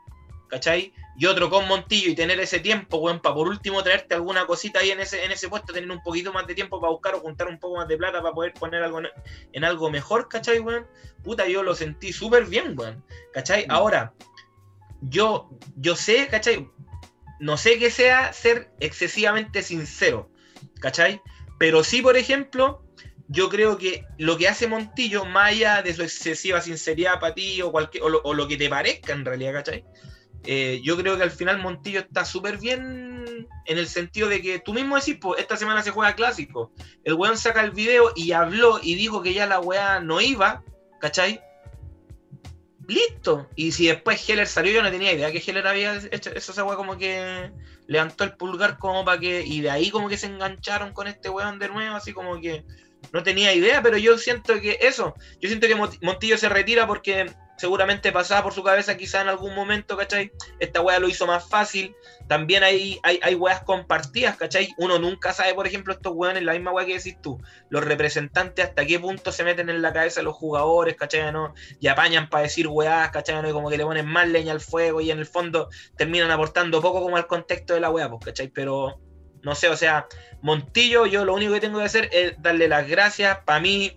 [0.49, 0.93] ¿cachai?
[1.17, 4.81] Y otro con Montillo y tener ese tiempo, weón, para por último traerte alguna cosita
[4.81, 7.21] ahí en ese, en ese puesto, tener un poquito más de tiempo para buscar o
[7.21, 9.09] juntar un poco más de plata para poder poner algo en,
[9.53, 10.87] en algo mejor, ¿cachai, weón?
[11.23, 13.65] Puta, yo lo sentí súper bien, weón, ¿cachai?
[13.69, 14.13] Ahora,
[15.03, 16.69] yo, yo sé, ¿cachai?
[17.39, 20.31] No sé que sea ser excesivamente sincero,
[20.81, 21.21] ¿cachai?
[21.59, 22.83] Pero sí, por ejemplo,
[23.29, 27.63] yo creo que lo que hace Montillo, más allá de su excesiva sinceridad para ti
[27.63, 29.85] o, cualquier, o, lo, o lo que te parezca en realidad, ¿cachai?
[30.47, 34.59] Eh, yo creo que al final Montillo está súper bien en el sentido de que
[34.59, 36.73] tú mismo decís, pues esta semana se juega clásico.
[37.05, 40.63] El weón saca el video y habló y dijo que ya la weá no iba,
[41.01, 41.41] ¿cachai?
[42.87, 43.49] listo.
[43.57, 46.65] Y si después Heller salió, yo no tenía idea que Heller había hecho eso, esa
[46.65, 47.51] weá como que
[47.87, 49.43] levantó el pulgar como para que.
[49.45, 52.65] Y de ahí como que se engancharon con este weón de nuevo, así como que
[53.13, 57.27] no tenía idea, pero yo siento que eso, yo siento que Montillo se retira porque
[57.57, 60.33] seguramente pasaba por su cabeza quizá en algún momento, ¿cachai?
[60.59, 61.95] Esta weá lo hizo más fácil.
[62.29, 64.75] También hay, hay, hay weas compartidas, ¿cachai?
[64.79, 68.65] Uno nunca sabe, por ejemplo, estos weones, la misma weá que decís tú, los representantes
[68.65, 71.33] hasta qué punto se meten en la cabeza los jugadores, ¿cachai?
[71.33, 71.55] ¿no?
[71.81, 73.41] Y apañan para decir weás, ¿cachai?
[73.41, 73.53] ¿no?
[73.53, 77.03] Como que le ponen más leña al fuego y en el fondo terminan aportando poco
[77.03, 78.49] como al contexto de la weá, pues, ¿cachai?
[78.49, 79.01] Pero
[79.45, 80.07] no sé, o sea,
[80.43, 83.39] Montillo, yo lo único que tengo que hacer es darle las gracias.
[83.45, 83.97] Para mí,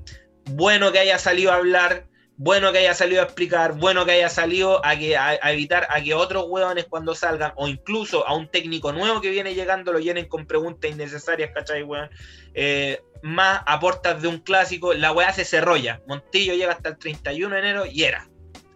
[0.51, 2.05] bueno que haya salido a hablar
[2.37, 6.01] bueno que haya salido a explicar, bueno que haya salido a, que, a, evitar a
[6.01, 9.99] que otros hueones cuando salgan, o incluso a un técnico nuevo que viene llegando, lo
[9.99, 12.09] llenen con preguntas innecesarias, ¿cachai, weón?
[12.53, 15.99] Eh, más aportas de un clásico, la weá se cerró ya.
[16.07, 18.29] Montillo llega hasta el 31 de enero y era.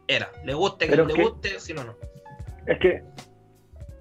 [0.07, 0.31] Era.
[0.43, 1.95] Le guste que le guste, si no, no.
[2.65, 3.03] Es que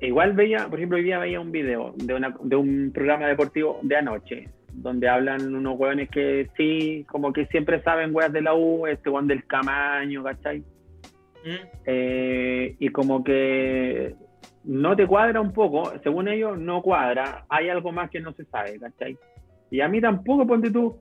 [0.00, 3.78] igual veía, por ejemplo, hoy día veía un video de, una, de un programa deportivo
[3.82, 8.54] de anoche donde hablan unos hueones que sí, como que siempre saben weas de la
[8.54, 10.60] U, este weón del Camaño, ¿cachai?
[10.60, 11.66] ¿Mm?
[11.86, 14.14] Eh, y como que
[14.64, 18.44] no te cuadra un poco, según ellos no cuadra, hay algo más que no se
[18.44, 19.16] sabe, ¿cachai?
[19.70, 20.98] Y a mí tampoco, ponte tú,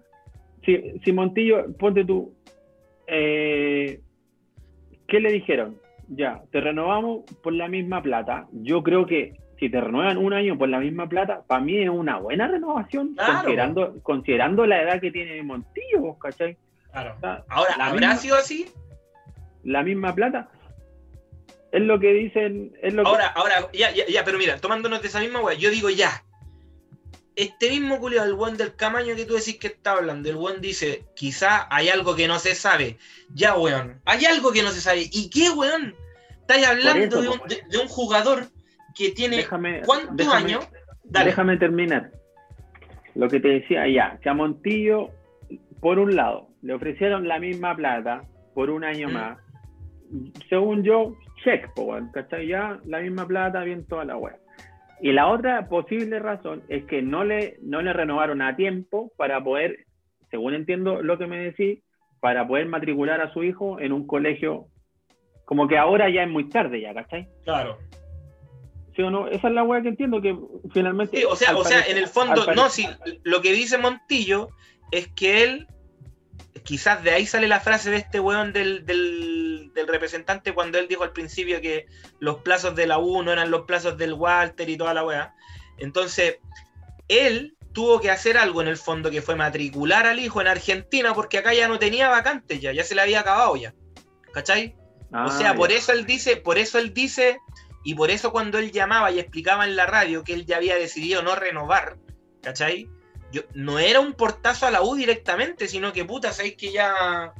[0.65, 2.33] si, si Montillo, ponte tú,
[3.07, 3.99] eh,
[5.07, 5.75] ¿qué le dijeron?
[6.09, 8.47] Ya, te renovamos por la misma plata.
[8.51, 11.89] Yo creo que si te renuevan un año por la misma plata, para mí es
[11.89, 16.57] una buena renovación, considerando, considerando la edad que tiene Montillo, ¿cachai?
[16.91, 17.15] Claro.
[17.49, 18.67] Ahora, ¿habrá sido así?
[19.63, 20.49] La misma plata.
[21.71, 22.73] Es lo que dicen.
[22.81, 25.69] Es lo ahora, ahora, ya, ya, ya, pero mira, tomándonos de esa misma weá, yo
[25.69, 26.23] digo ya.
[27.39, 30.59] Este mismo culiado, el buen del camaño que tú decís que está hablando, el buen
[30.59, 32.97] dice, quizá hay algo que no se sabe.
[33.33, 35.05] Ya, weón, hay algo que no se sabe.
[35.09, 35.95] ¿Y qué, weón?
[36.41, 38.49] Estáis hablando de, un, de un jugador
[38.93, 39.47] que tiene
[39.85, 40.67] cuántos años.
[41.05, 42.11] Déjame terminar.
[43.15, 45.11] Lo que te decía ya, que a Montillo,
[45.79, 49.13] por un lado, le ofrecieron la misma plata por un año mm.
[49.13, 49.37] más.
[50.49, 51.69] Según yo, check,
[52.11, 52.47] ¿cachai?
[52.47, 54.35] Ya la misma plata, bien toda la web.
[55.01, 59.43] Y la otra posible razón es que no le, no le renovaron a tiempo para
[59.43, 59.85] poder,
[60.29, 61.79] según entiendo lo que me decís,
[62.19, 64.67] para poder matricular a su hijo en un colegio,
[65.45, 67.29] como que ahora ya es muy tarde ya, ¿cachai?
[67.45, 67.77] Claro
[69.09, 69.27] no?
[69.27, 70.35] Esa es la weá que entiendo que
[70.73, 71.25] finalmente.
[71.25, 72.85] o sea, o sea, en el fondo, no, si
[73.23, 74.49] lo que dice Montillo
[74.91, 75.67] es que él,
[76.63, 81.03] quizás de ahí sale la frase de este weón del, del, representante cuando él dijo
[81.03, 81.87] al principio que
[82.19, 85.35] los plazos de la U no eran los plazos del Walter y toda la weá.
[85.77, 86.37] Entonces,
[87.07, 91.13] él tuvo que hacer algo en el fondo que fue matricular al hijo en Argentina
[91.13, 93.73] porque acá ya no tenía vacantes ya, ya se le había acabado ya.
[94.33, 94.75] ¿Cachai?
[95.11, 97.39] o ah, sea, por eso él dice, por eso él dice
[97.83, 100.75] y por eso cuando él llamaba y explicaba en la radio que él ya había
[100.75, 101.97] decidido no renovar,
[102.41, 102.89] ¿cachai?
[103.31, 107.33] Yo, no era un portazo a la U directamente, sino que puta, sabéis que ya,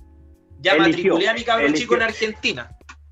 [0.59, 2.71] ya matriculé a mi cabrón chico en Argentina.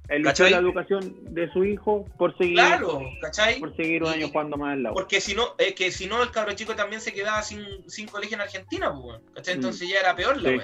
[0.10, 3.60] Eligió la educación de su hijo por seguir, claro, ¿cachai?
[3.60, 4.93] Por seguir un año jugando más en la U.
[4.93, 8.07] Porque si no, es que si no, el cabrón chico también se quedaba sin, sin
[8.07, 9.55] colegio en Argentina, pues, ¿cachai?
[9.55, 9.57] Mm.
[9.57, 10.60] Entonces ya era peor la sí.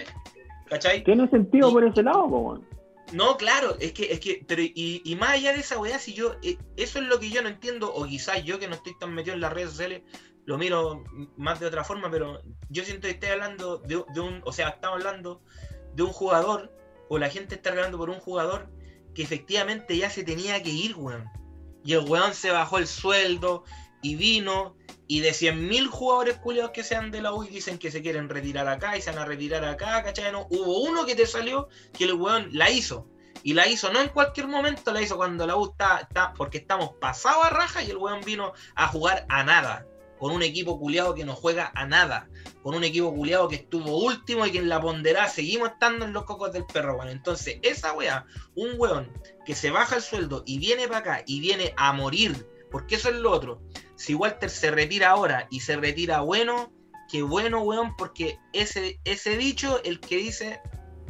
[0.69, 1.03] ¿cachai?
[1.03, 2.61] Tiene sentido por ese lado, pues,
[3.11, 6.35] no, claro, es que, es que, pero y, más allá de esa weá, si yo,
[6.41, 9.13] eh, eso es lo que yo no entiendo, o quizás yo que no estoy tan
[9.13, 10.01] metido en las redes sociales,
[10.45, 11.03] lo miro
[11.37, 14.97] más de otra forma, pero yo siento que estoy hablando de, un, o sea, estamos
[14.97, 15.41] hablando
[15.95, 16.71] de un jugador,
[17.09, 18.69] o la gente está hablando por un jugador
[19.13, 21.29] que efectivamente ya se tenía que ir, weón.
[21.83, 23.63] Y el weón se bajó el sueldo
[24.01, 24.75] y vino,
[25.07, 28.29] y de 100.000 jugadores culiados que sean de la U y dicen que se quieren
[28.29, 30.31] retirar acá y se van a retirar acá, ¿cachai?
[30.31, 33.07] No, hubo uno que te salió que el weón la hizo.
[33.43, 36.59] Y la hizo no en cualquier momento, la hizo cuando la U está, está porque
[36.59, 39.85] estamos pasados a raja y el weón vino a jugar a nada.
[40.23, 42.29] Con un equipo culiado que no juega a nada.
[42.61, 46.13] Con un equipo culiado que estuvo último y que en la ponderada seguimos estando en
[46.13, 47.11] los cocos del perro, bueno.
[47.11, 49.11] Entonces, esa weá, un weón
[49.45, 53.09] que se baja el sueldo y viene para acá y viene a morir, porque eso
[53.09, 53.61] es lo otro
[53.95, 56.71] si Walter se retira ahora y se retira bueno,
[57.09, 60.61] qué bueno, weón, porque ese, ese dicho, el que dice,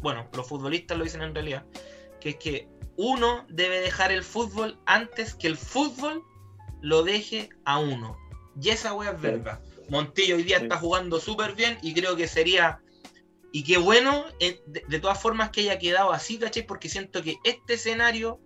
[0.02, 1.66] bueno, los futbolistas lo dicen en realidad,
[2.20, 6.24] que es que uno debe dejar el fútbol antes que el fútbol
[6.82, 8.18] lo deje a uno.
[8.62, 9.60] Y esa weá es verdad.
[9.90, 12.80] Montillo hoy día está jugando súper bien y creo que sería.
[13.52, 16.66] Y qué bueno, eh, de, de, todas formas, que haya quedado así, ¿cachai?
[16.66, 18.40] Porque siento que este escenario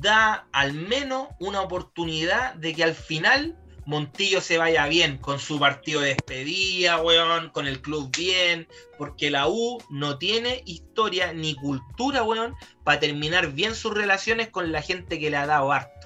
[0.00, 5.58] da al menos una oportunidad de que al final Montillo se vaya bien con su
[5.58, 11.54] partido de despedida, weón, con el club bien, porque la U no tiene historia ni
[11.56, 16.01] cultura, weón, para terminar bien sus relaciones con la gente que le ha dado harto.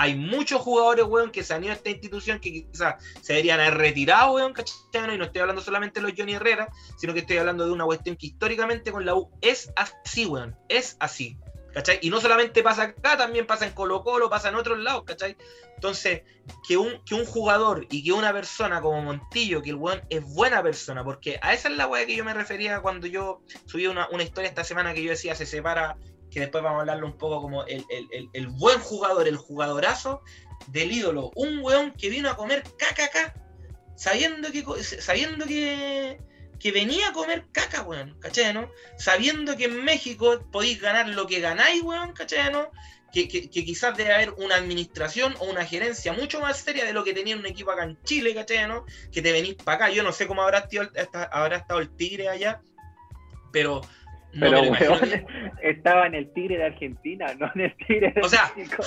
[0.00, 3.60] Hay muchos jugadores, weón, que se han ido a esta institución que quizás se deberían
[3.60, 7.18] haber retirado, weón, cachano, y no estoy hablando solamente de los Johnny Herrera, sino que
[7.18, 11.36] estoy hablando de una cuestión que históricamente con la U es así, weón, es así.
[11.74, 11.98] ¿cachai?
[12.02, 15.36] Y no solamente pasa acá, también pasa en Colo Colo, pasa en otros lados, ¿cachai?
[15.74, 16.22] Entonces,
[16.66, 20.22] que un, que un jugador y que una persona como Montillo, que el weón es
[20.24, 23.86] buena persona, porque a esa es la weá que yo me refería cuando yo subí
[23.86, 25.96] una, historia esta semana que yo decía se separa,
[26.30, 27.84] que después vamos a hablarlo un poco como el,
[28.32, 30.22] el buen jugador, el jugadorazo
[30.68, 33.34] del ídolo, un weón que vino a comer caca,
[33.96, 36.20] sabiendo que, sabiendo que,
[36.58, 38.54] que venía a comer caca, weón, ¿cachai?
[38.96, 42.70] Sabiendo que en México podéis ganar lo que ganáis, weón, ¿cachai, no?
[43.12, 47.12] Que, quizás debe haber una administración o una gerencia mucho más seria de lo que
[47.12, 48.68] tenía un equipo acá en Chile, ¿cachai?
[49.10, 49.90] Que te venís para acá.
[49.90, 50.68] Yo no sé cómo habrá,
[51.32, 52.62] habrá estado el Tigre allá,
[53.52, 53.80] pero...
[54.32, 55.26] No pero, weón,
[55.62, 58.80] estaba en el Tigre de Argentina, no en el Tigre de o sea, México.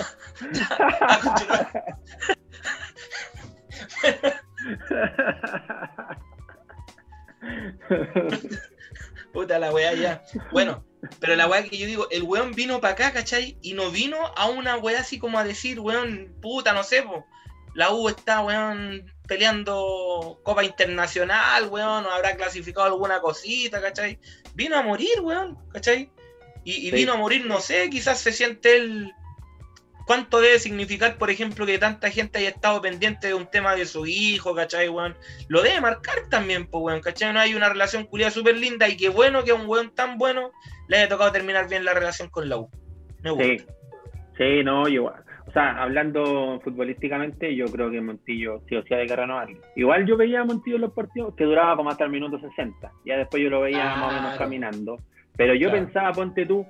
[9.34, 10.23] Puta la weá ya.
[10.51, 10.86] Bueno,
[11.19, 13.58] pero la weá que yo digo, el weón vino para acá, ¿cachai?
[13.62, 17.25] Y no vino a una weá así como a decir, weón, puta, no sé, po.
[17.73, 24.19] La U está, weón, peleando Copa Internacional, weón, o habrá clasificado alguna cosita, ¿cachai?
[24.53, 26.09] Vino a morir, weón, ¿cachai?
[26.65, 29.13] Y, vino a morir, no sé, quizás se siente él
[30.05, 33.86] ¿Cuánto debe significar, por ejemplo, que tanta gente haya estado pendiente de un tema de
[33.86, 35.15] su hijo, ¿cachai, weón?
[35.47, 37.31] Lo debe marcar también, pues, weón, ¿cachai?
[37.31, 40.17] No hay una relación culiada súper linda y qué bueno que a un weón tan
[40.17, 40.51] bueno
[40.89, 42.69] le haya tocado terminar bien la relación con la U.
[43.21, 43.45] Me gusta.
[43.45, 43.65] Sí,
[44.38, 45.23] sí no, igual.
[45.45, 49.60] O sea, hablando futbolísticamente, yo creo que Montillo sí o sí hay que renovarlo.
[49.75, 52.91] Igual yo veía a Montillo en los partidos que duraba como hasta el minuto 60.
[53.06, 54.97] Ya después yo lo veía más o menos caminando.
[55.36, 56.65] Pero yo pensaba, ponte tú,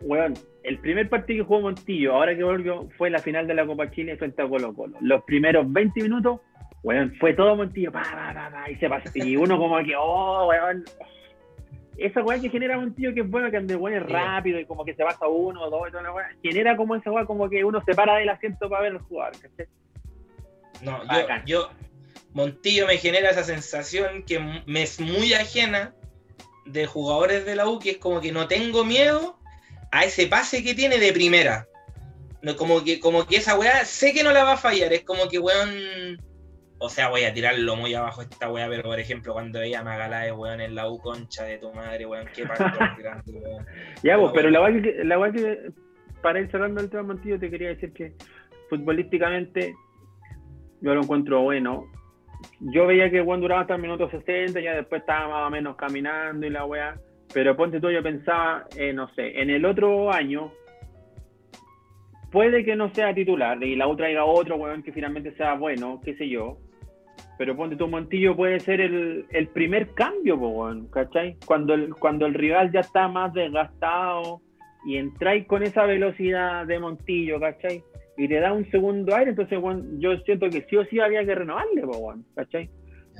[0.00, 3.66] weón, el primer partido que jugó Montillo, ahora que volvió, fue la final de la
[3.66, 4.96] Copa Chile frente a Colo Colo.
[5.00, 6.40] Los primeros 20 minutos,
[6.82, 9.10] weón, fue todo Montillo, pa, pa, pa, y se pasó.
[9.14, 10.84] Y uno como que, oh, weón.
[11.96, 14.84] Esa weá que genera Montillo que es bueno, que ande weón es rápido y como
[14.84, 16.30] que se pasa uno o dos y toda la weá.
[16.42, 19.34] Genera como esa weá como que uno se para del asiento para ver el jugador,
[20.82, 21.70] No, yo, yo,
[22.32, 25.94] Montillo me genera esa sensación que me es muy ajena
[26.64, 29.38] de jugadores de la U, que es como que no tengo miedo
[29.90, 31.68] a ese pase que tiene de primera.
[32.40, 34.92] No, como, que, como que esa weá sé que no la va a fallar.
[34.92, 36.20] Es como que, weón.
[36.84, 39.84] O sea, voy a tirarlo muy abajo esta weá, pero por ejemplo, cuando veía a
[39.84, 43.64] Magaláes, weón, en la U concha de tu madre, weón, qué pastor grande, weón.
[44.02, 45.70] Ya, vos, pero la weá que, la weá que,
[46.22, 48.14] para ir cerrando el tema Montillo, te quería decir que
[48.68, 49.76] futbolísticamente
[50.80, 51.86] yo lo encuentro bueno.
[52.58, 55.76] Yo veía que Juan duraba hasta el minuto 60, ya después estaba más o menos
[55.76, 56.96] caminando y la weá.
[57.32, 60.52] Pero ponte tú, yo pensaba, eh, no sé, en el otro año
[62.32, 66.00] puede que no sea titular y la otra traiga otro weón que finalmente sea bueno,
[66.04, 66.58] qué sé yo.
[67.42, 71.36] Pero ponte tú, Montillo puede ser el, primer cambio, weón, ¿cachai?
[71.44, 74.40] Cuando el, cuando el rival ya está más desgastado
[74.86, 77.82] y entráis con esa velocidad de Montillo, ¿cachai?
[78.16, 81.24] Y te da un segundo aire, entonces, weón, yo siento que sí o sí había
[81.24, 82.70] que renovarle, weón, ¿cachai?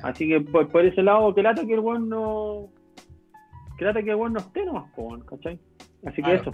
[0.03, 2.69] Así que por, por ese lado, que lata que el weón no
[3.77, 4.89] Quédate que bueno esté nomás,
[5.29, 5.59] ¿cachai?
[6.05, 6.53] Así que eso.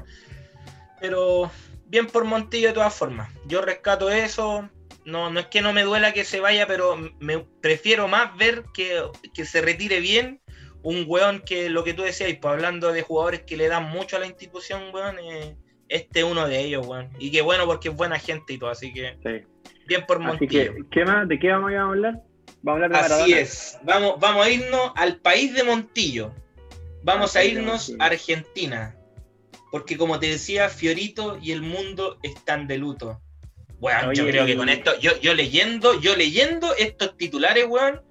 [1.00, 1.52] Pero
[1.86, 3.32] bien por Montillo de todas formas.
[3.46, 4.68] Yo rescato eso.
[5.10, 8.66] No, no es que no me duela que se vaya, pero me prefiero más ver
[8.74, 9.02] que,
[9.44, 10.42] se retire bien
[10.82, 14.16] un weón que lo que tú decías, pues hablando de jugadores que le dan mucho
[14.16, 15.58] a la institución, weón, eh,
[15.90, 17.10] este es uno de ellos, weón.
[17.20, 19.18] Y qué bueno porque es buena gente y todo, así que
[19.88, 20.74] bien por Montillo.
[20.92, 21.28] ¿qué más?
[21.28, 22.22] ¿De qué vamos a hablar?
[22.62, 26.34] Vamos a hablar de Así es, vamos, vamos a irnos al país de Montillo.
[27.04, 28.96] Vamos a irnos a Argentina.
[29.72, 33.22] Porque como te decía, Fiorito y el mundo están de luto.
[33.80, 38.02] Bueno, yo creo que con esto, yo, yo leyendo, yo leyendo estos titulares, weón.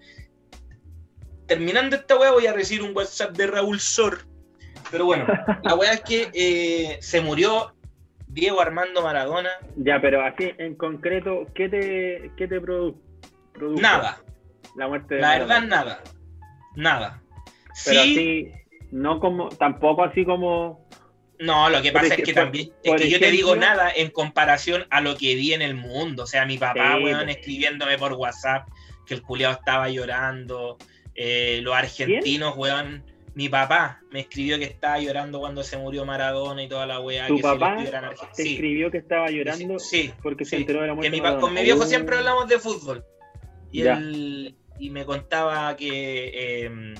[1.46, 4.26] Terminando esta weá, voy a recibir un WhatsApp de Raúl Sor.
[4.90, 5.26] Pero bueno,
[5.62, 7.74] la weá es que eh, se murió
[8.28, 9.50] Diego Armando Maradona.
[9.76, 12.98] Ya, pero así en concreto, ¿qué te, qué te produjo?
[13.61, 14.20] Nada.
[14.76, 16.02] La muerte de La verdad, nada.
[16.76, 17.22] Nada.
[17.85, 18.52] Pero sí,
[18.90, 20.88] no como, tampoco así como.
[21.40, 24.87] No, lo que pasa es que también, es que yo te digo nada en comparación
[24.90, 26.24] a lo que vi en el mundo.
[26.24, 27.37] O sea, mi papá, weón, pues.
[27.37, 28.68] escribiéndome por WhatsApp
[29.07, 30.79] que el culiado estaba llorando.
[31.14, 36.62] Eh, los argentinos, weón, mi papá me escribió que estaba llorando cuando se murió Maradona
[36.62, 37.29] y toda la weá.
[37.29, 37.77] ¿Tu que papá
[38.35, 39.79] te escribió que estaba llorando?
[39.79, 41.22] Sí, porque se enteró de la muerte.
[41.40, 43.05] con mi viejo siempre hablamos de fútbol.
[43.70, 46.94] Y, él, y me contaba que, em,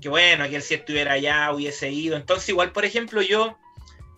[0.00, 2.16] que bueno, que él si estuviera allá hubiese ido.
[2.16, 3.58] Entonces, igual, por ejemplo, yo,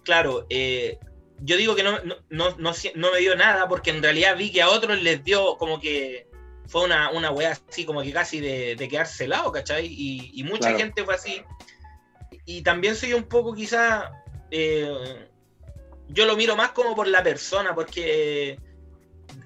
[0.05, 0.99] claro, eh,
[1.41, 1.99] yo digo que no,
[2.31, 5.81] no, no, me dio nada porque en realidad vi que a otros les dio como
[5.81, 6.27] que
[6.67, 9.87] fue una, una weá así como que casi de, de quedarse helado, ¿cachai?
[9.87, 11.43] Y, mucha gente fue así.
[12.45, 14.11] Y también soy un poco quizá,
[14.51, 15.29] eh,
[16.09, 18.59] yo lo miro más como por la persona, porque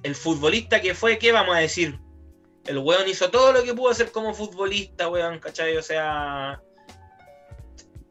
[0.02, 1.98] el futbolista que fue, ¿qué vamos a decir?
[2.64, 5.76] El weón hizo todo lo que pudo hacer como futbolista, weón, ¿cachai?
[5.76, 6.62] O sea,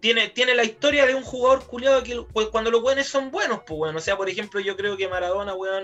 [0.02, 3.62] tiene, tiene la historia de un jugador culiado que pues, cuando los weones son buenos,
[3.66, 3.96] pues weón.
[3.96, 5.84] O sea, por ejemplo, yo creo que Maradona, weón,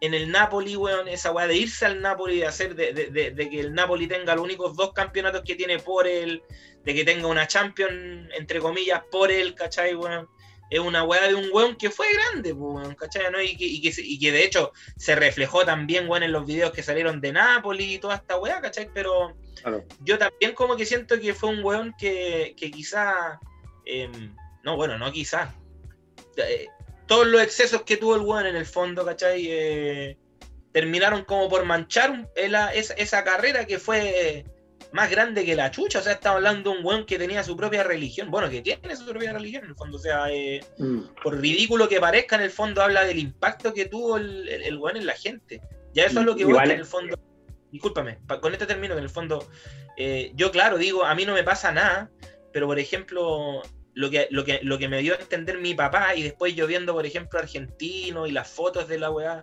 [0.00, 3.60] en el Napoli, weón, esa weá de irse al Napoli, de hacer de, de, que
[3.60, 6.42] el Napoli tenga los únicos dos campeonatos que tiene por él,
[6.84, 10.28] de que tenga una Champions, entre comillas, por él, ¿cachai, weón?
[10.70, 13.30] Es una weá de un weón que fue grande, pues, weón, ¿cachai?
[13.30, 13.40] ¿no?
[13.40, 16.72] Y, que, y, que, y, que, de hecho se reflejó también, weón, en los videos
[16.72, 18.90] que salieron de Napoli y toda esta weá, ¿cachai?
[18.92, 19.36] Pero
[20.00, 23.38] yo también como que siento que fue un weón que, que quizá
[23.88, 25.54] Em, no, bueno, no quizás.
[26.36, 26.68] Eh,
[27.06, 29.46] todos los excesos que tuvo el weón en el fondo, ¿cachai?
[29.48, 30.18] Eh,
[30.72, 34.44] terminaron como por manchar esa, carrera que fue
[34.92, 35.98] más grande que la chucha.
[35.98, 38.30] O sea, estamos hablando de un weón que tenía su propia religión.
[38.30, 39.96] Bueno, que tiene su propia religión en el fondo.
[39.96, 41.22] O sea, eh, mm.
[41.22, 44.96] por ridículo que parezca, en el fondo habla del impacto que tuvo el, el, weón
[44.96, 45.60] en la gente.
[45.94, 47.18] Ya eso es lo que busca en el fondo.
[47.70, 49.46] Discúlpame, con este término, en el fondo,
[50.34, 52.10] yo claro, digo, a mí no me pasa nada,
[52.50, 53.62] pero por ejemplo,
[53.98, 56.68] lo que, lo, que, lo que me dio a entender mi papá y después yo
[56.68, 59.42] viendo, por ejemplo, argentino y las fotos de la weá,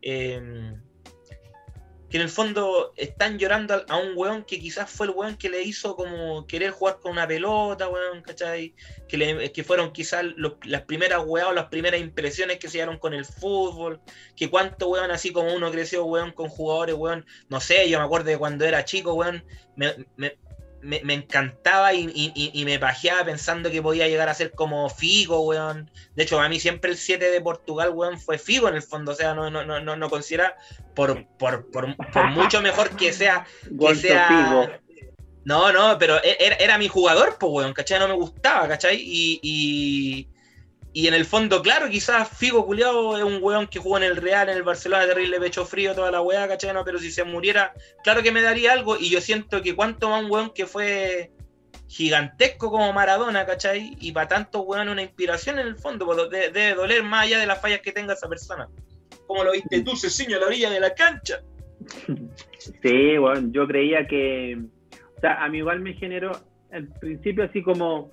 [0.00, 0.82] em,
[2.12, 5.48] que en el fondo están llorando a, un weón que quizás fue el weón que
[5.48, 8.74] le hizo como querer jugar con una pelota, weón, ¿cachai?
[9.08, 10.22] Que, le, que fueron quizás
[10.64, 13.98] las primeras weá o las primeras impresiones que se dieron con el fútbol,
[14.36, 18.04] que cuánto weón así como uno creció, weón, con jugadores, weón, no sé, yo me
[18.04, 19.42] acuerdo de cuando era chico, weón,
[19.74, 19.94] me,
[21.14, 25.90] encantaba y, me pajeaba pensando que podía llegar a ser como Figo, weón.
[26.14, 29.12] De hecho, a mí siempre el 7 de Portugal, weón, fue Figo en el fondo.
[29.12, 30.56] O sea, no, no, no, no considera,
[30.94, 31.86] por, por, por,
[32.30, 33.46] mucho mejor que sea,
[33.78, 34.80] que sea
[35.44, 37.98] No, no, pero e, era, era, mi jugador, pues, weón, ¿cachai?
[37.98, 38.96] No me gustaba, ¿cachai?
[39.00, 40.28] y, y
[40.94, 44.48] en el fondo, claro, quizás Figo Culeado es un weón que jugó en el Real,
[44.48, 46.74] en el Barcelona, terrible pecho frío, toda la weá, ¿cachai?
[46.84, 47.72] pero si se muriera,
[48.04, 48.98] claro que me daría algo.
[48.98, 51.30] Y yo siento que cuánto más un weón que fue
[51.88, 53.96] gigantesco como Maradona, ¿cachai?
[54.00, 57.46] Y para tanto weón una inspiración en el fondo, pues, debe, doler más allá de
[57.46, 58.68] las fallas que tenga esa persona.
[59.26, 61.40] Como lo viste tú, Ceciño, a la orilla de la cancha.
[62.82, 64.58] Sí, bueno, yo creía que.
[65.16, 66.32] O sea, a mí igual me generó,
[66.70, 68.10] al principio, así como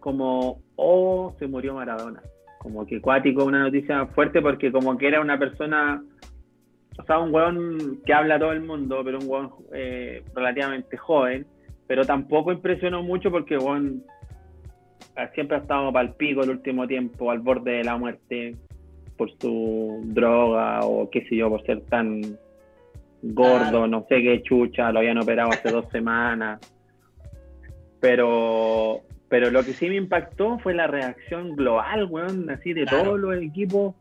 [0.00, 2.22] como, oh, se murió Maradona.
[2.58, 6.02] Como que cuático, una noticia fuerte porque como que era una persona,
[6.98, 10.96] o sea, un weón que habla a todo el mundo, pero un weón eh, relativamente
[10.96, 11.46] joven,
[11.86, 14.04] pero tampoco impresionó mucho porque weón
[15.34, 18.56] siempre ha estado para el pico el último tiempo, al borde de la muerte
[19.16, 22.22] por su droga o qué sé yo, por ser tan
[23.22, 26.60] gordo, no sé qué chucha, lo habían operado hace dos semanas.
[28.00, 33.18] Pero pero lo que sí me impactó fue la reacción global, weón, así de todos
[33.18, 33.94] los equipos,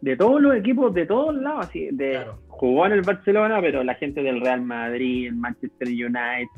[0.00, 2.24] de todos los equipos de todos lados, así, de
[2.58, 6.48] jugó en el Barcelona, pero la gente del Real Madrid, el Manchester United,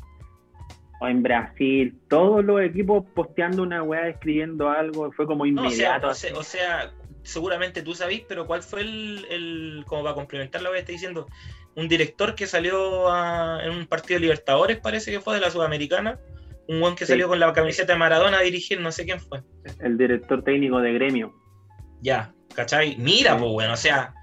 [0.99, 6.09] o en Brasil, todos los equipos posteando una weá, escribiendo algo, fue como inmediato.
[6.09, 6.91] o, sea,
[7.23, 11.27] seguramente tú sabís, pero ¿cuál fue el, el como para complementar lo que estoy diciendo?
[11.75, 13.07] Un director que salió
[13.61, 16.19] en un partido de Libertadores, parece que fue de la Sudamericana,
[16.71, 19.43] un buen que salió con la camiseta de Maradona a dirigir, no sé quién fue.
[19.81, 21.35] El director técnico de gremio.
[22.01, 22.95] Ya, ¿cachai?
[22.97, 24.13] Mira, pues, weón, o sea,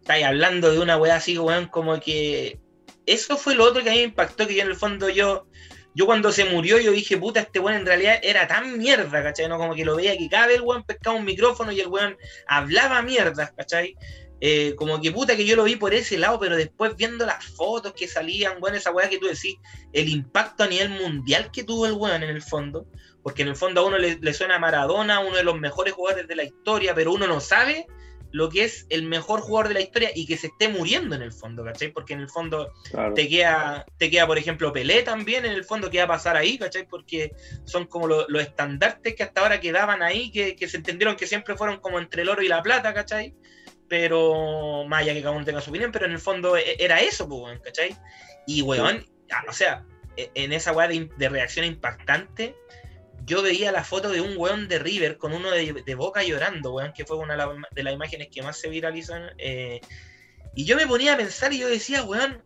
[0.00, 2.58] estáis hablando de una weá así, weón, como que.
[3.04, 5.46] Eso fue lo otro que a mí me impactó, que yo en el fondo yo.
[5.94, 9.46] Yo cuando se murió, yo dije, puta, este weón en realidad era tan mierda, ¿cachai?
[9.46, 11.88] No, como que lo veía que cada vez el weón pescaba un micrófono y el
[11.88, 12.16] weón
[12.48, 13.94] hablaba mierda, ¿cachai?
[14.40, 17.44] Eh, como que puta que yo lo vi por ese lado, pero después viendo las
[17.44, 19.56] fotos que salían, bueno, esa weá que tú decís,
[19.92, 22.86] el impacto a nivel mundial que tuvo el weón en el fondo,
[23.22, 26.28] porque en el fondo a uno le, suena a Maradona, uno de los mejores jugadores
[26.28, 27.86] de la historia, pero uno no sabe
[28.32, 31.22] lo que es el mejor jugador de la historia y que se esté muriendo en
[31.22, 31.92] el fondo, ¿cachai?
[31.92, 32.72] Porque en el fondo
[33.14, 36.36] te, queda, te queda, por ejemplo, Pelé también, en el fondo, ¿qué va a pasar
[36.36, 36.86] ahí, ¿cachai?
[36.86, 37.32] Porque
[37.64, 41.56] son como los estandartes que hasta ahora quedaban ahí, que, que, se entendieron que siempre
[41.56, 43.34] fueron como entre el oro y la plata, ¿cachai?
[43.88, 47.00] Pero más allá que cada uno tenga su opinión, pero en el fondo e, era
[47.00, 47.96] eso, pues, ¿cachai?
[48.46, 49.04] Y, weón,
[49.48, 49.84] o sea,
[50.16, 52.56] e, en esa weá de, reacción impactante,
[53.24, 56.92] yo veía la foto de un weón de River con uno de, Boca llorando, weón,
[56.92, 57.36] que fue una
[57.70, 59.30] de las imágenes que más se viralizan.
[59.38, 59.80] Eh,
[60.54, 62.42] y yo me ponía a pensar y yo decía, weón,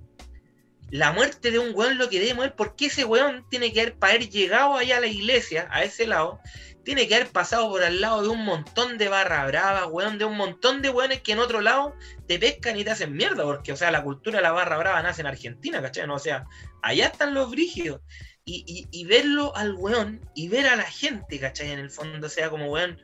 [0.90, 3.82] la muerte de un weón lo que debe mover, ¿por qué ese weón tiene que
[3.82, 6.40] haber, para haber llegado allá a la iglesia, a ese lado,
[6.88, 10.24] tiene que haber pasado por al lado de un montón de barra brava, weón, de
[10.24, 11.94] un montón de weones que en otro lado
[12.26, 15.02] te pescan y te hacen mierda, porque, o sea, la cultura de la barra brava
[15.02, 16.06] nace en Argentina, ¿cachai?
[16.06, 16.46] No, o sea,
[16.80, 18.00] allá están los brígidos.
[18.46, 21.72] Y, verlo al weón y ver a la gente, ¿cachai?
[21.72, 22.98] En el fondo, o sea, como weón.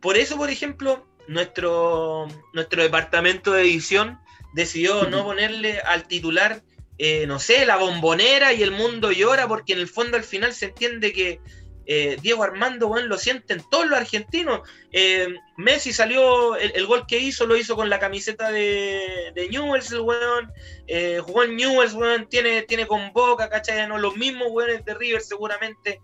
[0.00, 4.20] Por eso, por ejemplo, nuestro, nuestro departamento de edición
[4.52, 6.62] decidió no ponerle al titular
[6.98, 10.54] eh, no sé, la bombonera y el mundo llora, porque en el fondo al final
[10.54, 11.40] se entiende que
[11.86, 14.60] eh, Diego Armando, bueno, lo sienten todos los argentinos.
[14.92, 20.00] Eh, Messi salió, el, gol que hizo lo hizo con la camiseta de, Newells, el
[20.00, 20.52] weón.
[20.86, 23.86] Eh, jugó en Newells, weón, tiene, tiene con Boca, ¿cachai?
[23.88, 23.98] ¿no?
[23.98, 26.00] Los mismos weones de River seguramente.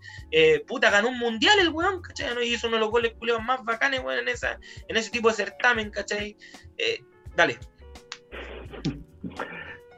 [0.67, 2.33] puta, ganó un mundial el weón, ¿cachai?
[2.35, 2.41] ¿no?
[2.41, 3.13] Y hizo uno de los goles
[3.43, 6.35] más bacanes, weón, en, esa, en ese tipo de certamen, ¿cachai?
[7.35, 7.57] dale.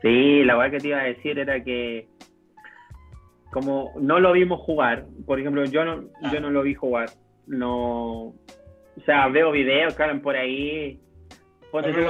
[0.04, 2.08] Sí, la verdad que te iba a decir era que
[3.54, 7.10] como no lo vimos jugar, por ejemplo, yo no, yo no lo vi jugar,
[7.48, 8.34] no,
[8.98, 11.00] o sea, veo videos hablan por ahí,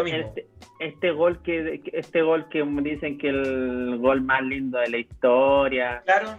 [0.06, 0.48] este,
[0.80, 6.02] este, gol que, este gol que dicen que el gol más lindo de la historia,
[6.06, 6.38] claro,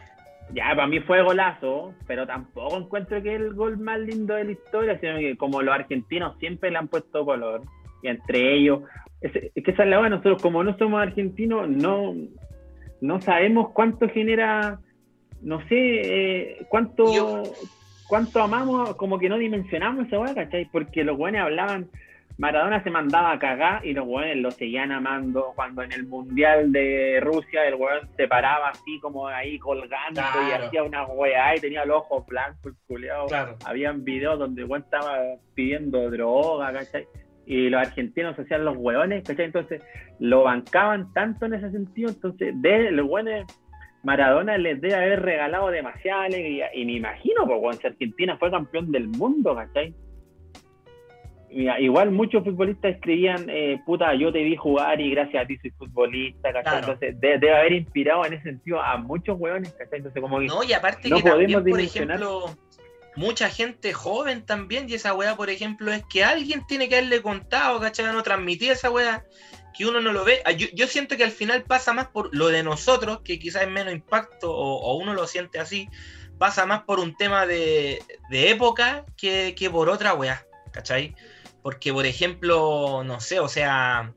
[0.53, 4.45] ya para mí fue golazo, pero tampoco encuentro que es el gol más lindo de
[4.45, 7.63] la historia, sino que como los argentinos siempre le han puesto color,
[8.03, 8.83] y entre ellos,
[9.21, 12.15] es, que esa es la nosotros como no somos argentinos, no,
[13.01, 14.81] no sabemos cuánto genera
[15.45, 17.43] no sé eh, cuánto,
[18.09, 20.65] cuánto amamos, como que no dimensionamos esa weá, ¿cachai?
[20.73, 21.89] Porque los buenos hablaban,
[22.39, 25.53] Maradona se mandaba a cagar y los buenos lo seguían amando.
[25.55, 30.53] Cuando en el Mundial de Rusia el weón se paraba así como ahí colgando y
[30.53, 33.27] hacía una weá y tenía los ojos blancos, culiado.
[33.65, 35.19] Habían videos donde el weón estaba
[35.55, 37.07] pidiendo droga, ¿cachai?
[37.47, 39.45] y los argentinos hacían los hueones, ¿cachai?
[39.47, 39.83] Entonces
[40.19, 43.45] lo bancaban tanto en ese sentido, entonces de los buenos
[44.05, 46.69] Maradona les debe haber regalado demasiada alegría.
[46.75, 49.95] Y me imagino, pues, cuando Argentina fue campeón del mundo, ¿cachai?
[51.79, 55.71] igual muchos futbolistas escribían, eh, puta, yo te vi jugar y gracias a ti soy
[55.71, 56.81] futbolista, ¿cachai?
[56.81, 59.99] Entonces debe haber inspirado en ese sentido a muchos hueones, ¿cachai?
[59.99, 62.47] Entonces como que no, y aparte que también, por ejemplo,
[63.15, 67.23] mucha gente joven también, y esa weá, por ejemplo, es que alguien tiene que haberle
[67.23, 68.13] contado, ¿cachai?
[68.13, 69.23] No transmitir esa weá
[69.75, 70.41] que uno no lo ve.
[70.45, 73.69] Ah, yo, siento que al final pasa más por lo de nosotros, que quizás es
[73.69, 75.89] menos impacto o, uno lo siente así,
[76.39, 81.15] pasa más por un tema de, época que, por otra weá, ¿cachai?
[81.63, 84.15] Porque, por ejemplo, no sé, o sea,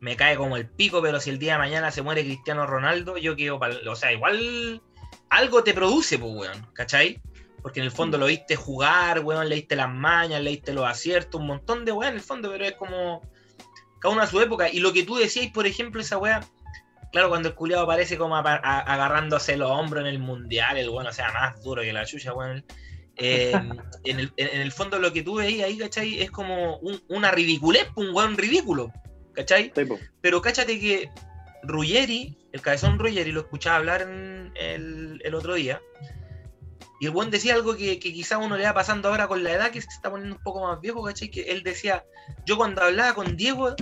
[0.00, 3.16] me cae como el pico, pero si el día de mañana se muere Cristiano Ronaldo,
[3.16, 4.80] yo quedo, o sea, igual
[5.28, 7.20] algo te produce, pues, weón, ¿cachai?
[7.62, 11.48] Porque en el fondo lo viste jugar, weón, leíste las mañas, leíste los aciertos, un
[11.48, 13.22] montón de weón en el fondo, pero es como
[14.04, 14.68] cada uno a su época.
[14.68, 16.40] Y lo que tú decías, por ejemplo, esa weá,
[17.10, 21.12] claro, cuando el culiado aparece como agarrándose los hombros en el mundial, el bueno, o
[21.12, 22.64] sea, más duro que la chucha, weón.
[23.16, 23.52] Eh,
[24.04, 26.20] en, el, fondo lo que tú veías ahí, ¿cachai?
[26.20, 28.92] Es como una ridiculez, un weón ridículo,
[29.32, 29.72] ¿cachai?
[30.20, 31.10] Pero cáchate que
[31.62, 35.80] Ruggeri, el cabezón Ruggeri, lo escuchaba hablar el, el otro día,
[37.00, 39.52] y el buen decía algo que, que quizá uno le va pasando ahora con la
[39.52, 41.30] edad, que se está poniendo un poco más viejo, ¿cachai?
[41.30, 42.04] Que él decía,
[42.44, 43.74] yo cuando hablaba con Diego,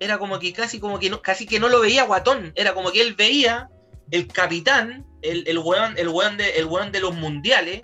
[0.00, 2.90] era como que casi como que no, casi que no lo veía guatón, era como
[2.90, 3.68] que él veía
[4.10, 7.82] el capitán, el, el weón, el de, el de los mundiales.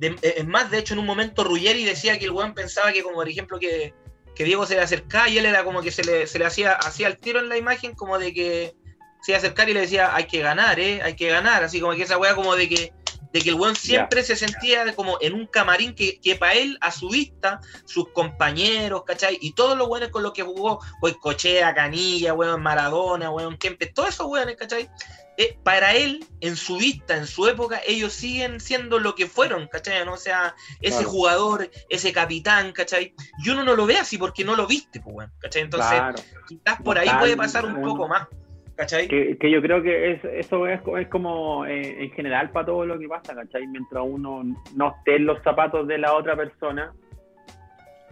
[0.00, 3.02] Eh, es más, de hecho, en un momento Ruggeri decía que el weón pensaba que,
[3.02, 3.94] como por ejemplo, que,
[4.36, 6.72] que Diego se le acercaba y él era como que se le, se le hacía,
[6.72, 8.74] hacía el tiro en la imagen, como de que
[9.22, 11.00] se iba a acercar y le decía, hay que ganar, ¿eh?
[11.02, 11.64] Hay que ganar.
[11.64, 12.92] Así como que esa weá como de que
[13.34, 16.78] de que el weón siempre se sentía como en un camarín que, que para él,
[16.80, 19.38] a su vista, sus compañeros, ¿cachai?
[19.40, 23.92] Y todos los weones con los que jugó, pues Cochea, Canilla, weón Maradona, weón Kempes,
[23.92, 24.88] todos esos weones, ¿cachai?
[25.36, 29.66] Eh, para él, en su vista, en su época, ellos siguen siendo lo que fueron,
[29.66, 30.04] ¿cachai?
[30.04, 30.12] ¿No?
[30.12, 33.16] O sea, ese jugador, ese capitán, ¿cachai?
[33.44, 35.62] Y uno no lo ve así porque no lo viste, pues, weón, ¿cachai?
[35.62, 36.00] Entonces,
[36.46, 38.28] quizás por ahí puede pasar un poco más.
[38.76, 42.84] Que, que, yo creo que es, eso es, es como eh, en general para todo
[42.84, 43.68] lo que pasa, ¿cachai?
[43.68, 44.42] Mientras uno
[44.74, 46.92] no esté en los zapatos de la otra persona,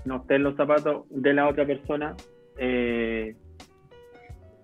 [0.04, 2.14] no esté en los zapatos de la otra persona,
[2.58, 3.34] eh,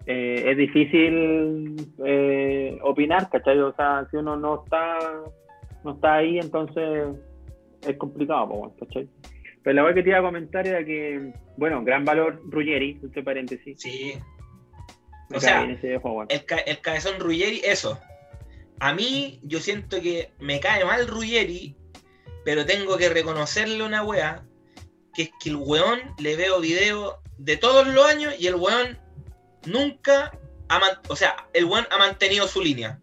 [0.07, 1.75] eh, es difícil
[2.83, 3.59] opinar, ¿cachai?
[3.59, 4.99] O sea, si uno no está,
[5.83, 7.09] no está ahí, entonces
[7.87, 9.09] es complicado, ¿cachai?
[9.65, 13.25] Pero la verdad que te iba a comentar era que, bueno, gran valor Ruggeri, entre
[13.25, 13.81] paréntesis.
[13.81, 14.15] Sí,
[15.35, 18.01] o sea, el, cabezón Ruggeri, eso.
[18.81, 21.77] a mí yo siento que me cae mal Ruggeri,
[22.45, 24.43] pero tengo que reconocerle una weá,
[25.15, 28.99] que es que el weón le veo video de todos los años y el weón
[29.67, 30.33] nunca
[30.69, 32.99] ha, o sea, el weón ha mantenido su línea.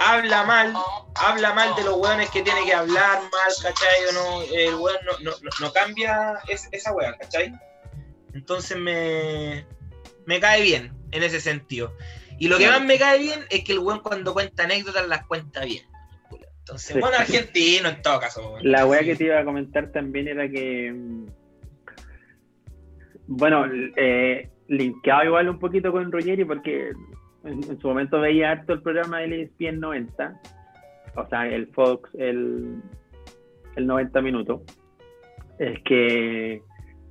[0.00, 0.74] Habla mal,
[1.14, 4.14] habla mal de los weones que tiene que hablar mal, ¿cachai?
[4.14, 4.98] no, el weón
[5.60, 7.52] no, cambia esa weá, ¿cachai?
[8.34, 9.66] Entonces me,
[10.28, 11.94] me cae bien en ese sentido.
[12.38, 15.26] Y lo que más me cae bien es que el weón cuando cuenta anécdotas las
[15.26, 15.84] cuenta bien.
[16.58, 18.56] Entonces, bueno, argentino en todo caso.
[18.60, 20.92] La weá que te iba a comentar también era que.
[20.92, 21.26] Mm,
[23.26, 23.64] bueno,
[23.96, 26.92] eh, linkeado igual un poquito con Ruggeri porque
[27.44, 30.42] en, su momento veía harto el programa de ESPN 90,
[31.16, 32.82] o sea, el Fox, el,
[33.76, 34.60] el 90 minutos.
[35.58, 36.62] Es que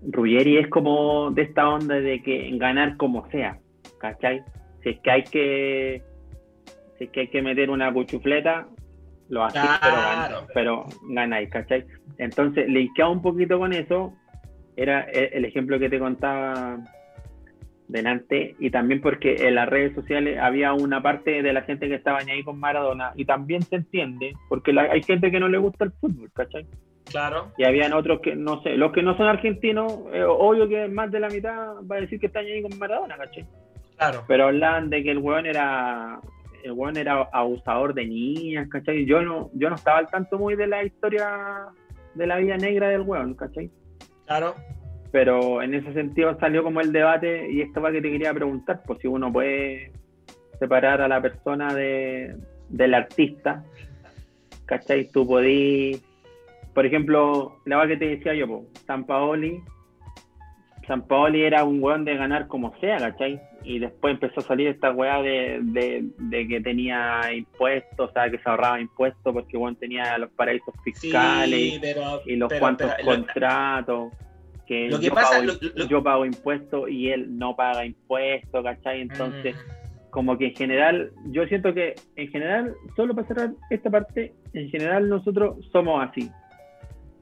[0.10, 3.60] Ruggeri es como de esta onda de que ganar como sea,
[4.00, 4.42] ¿cachai?
[4.84, 6.04] Si es que hay que
[6.98, 8.68] si es que hay que meter una cuchufleta,
[9.30, 11.86] lo haces, pero, pero ganáis, ¿cachai?
[12.18, 14.14] Entonces, linkeado un poquito con eso,
[14.76, 16.80] era el ejemplo que te contaba
[17.88, 21.96] delante y también porque en las redes sociales había una parte de la gente que
[21.96, 25.86] estaba ahí con Maradona y también se entiende porque hay gente que no le gusta
[25.86, 26.66] el fútbol, ¿cachai?
[27.10, 27.52] Claro.
[27.58, 31.12] Y habían otros que, no sé, los que no son argentinos, eh, obvio que más
[31.12, 33.46] de la mitad va a decir que están ahí con Maradona, ¿cachai?
[33.98, 34.24] Claro.
[34.28, 36.20] Pero hablan de que el weón era
[36.64, 39.06] el weón era abusador de niñas, ¿cachai?
[39.06, 41.68] Yo no, yo no estaba al tanto muy de la historia
[42.14, 43.72] de la vida negra del weón, ¿cachai?
[44.26, 44.56] Claro
[45.12, 48.84] pero en ese sentido salió como el debate y esto va que te quería preguntar,
[48.86, 49.92] pues si uno puede
[50.60, 52.36] separar a la persona de,
[52.70, 53.64] del artista,
[54.66, 55.10] ¿cachai?
[55.10, 56.04] Tú podís,
[56.78, 59.64] por ejemplo, la va que te decía yo, San Paoli,
[60.86, 63.42] San Paoli era un weón de ganar como sea, ¿cachai?
[63.64, 68.38] Y después empezó a salir esta weá de, de, que tenía impuestos, o sea, que
[68.38, 71.82] se ahorraba impuestos porque weón tenía los paraísos fiscales
[72.28, 74.14] y los cuantos contratos
[74.68, 79.02] que, lo que yo, pasa, pago, yo pago impuestos y él no paga impuestos, ¿cachai?
[79.02, 80.12] Entonces, mm.
[80.12, 84.70] como que en general, yo siento que en general, solo para cerrar esta parte, en
[84.70, 86.30] general nosotros somos así.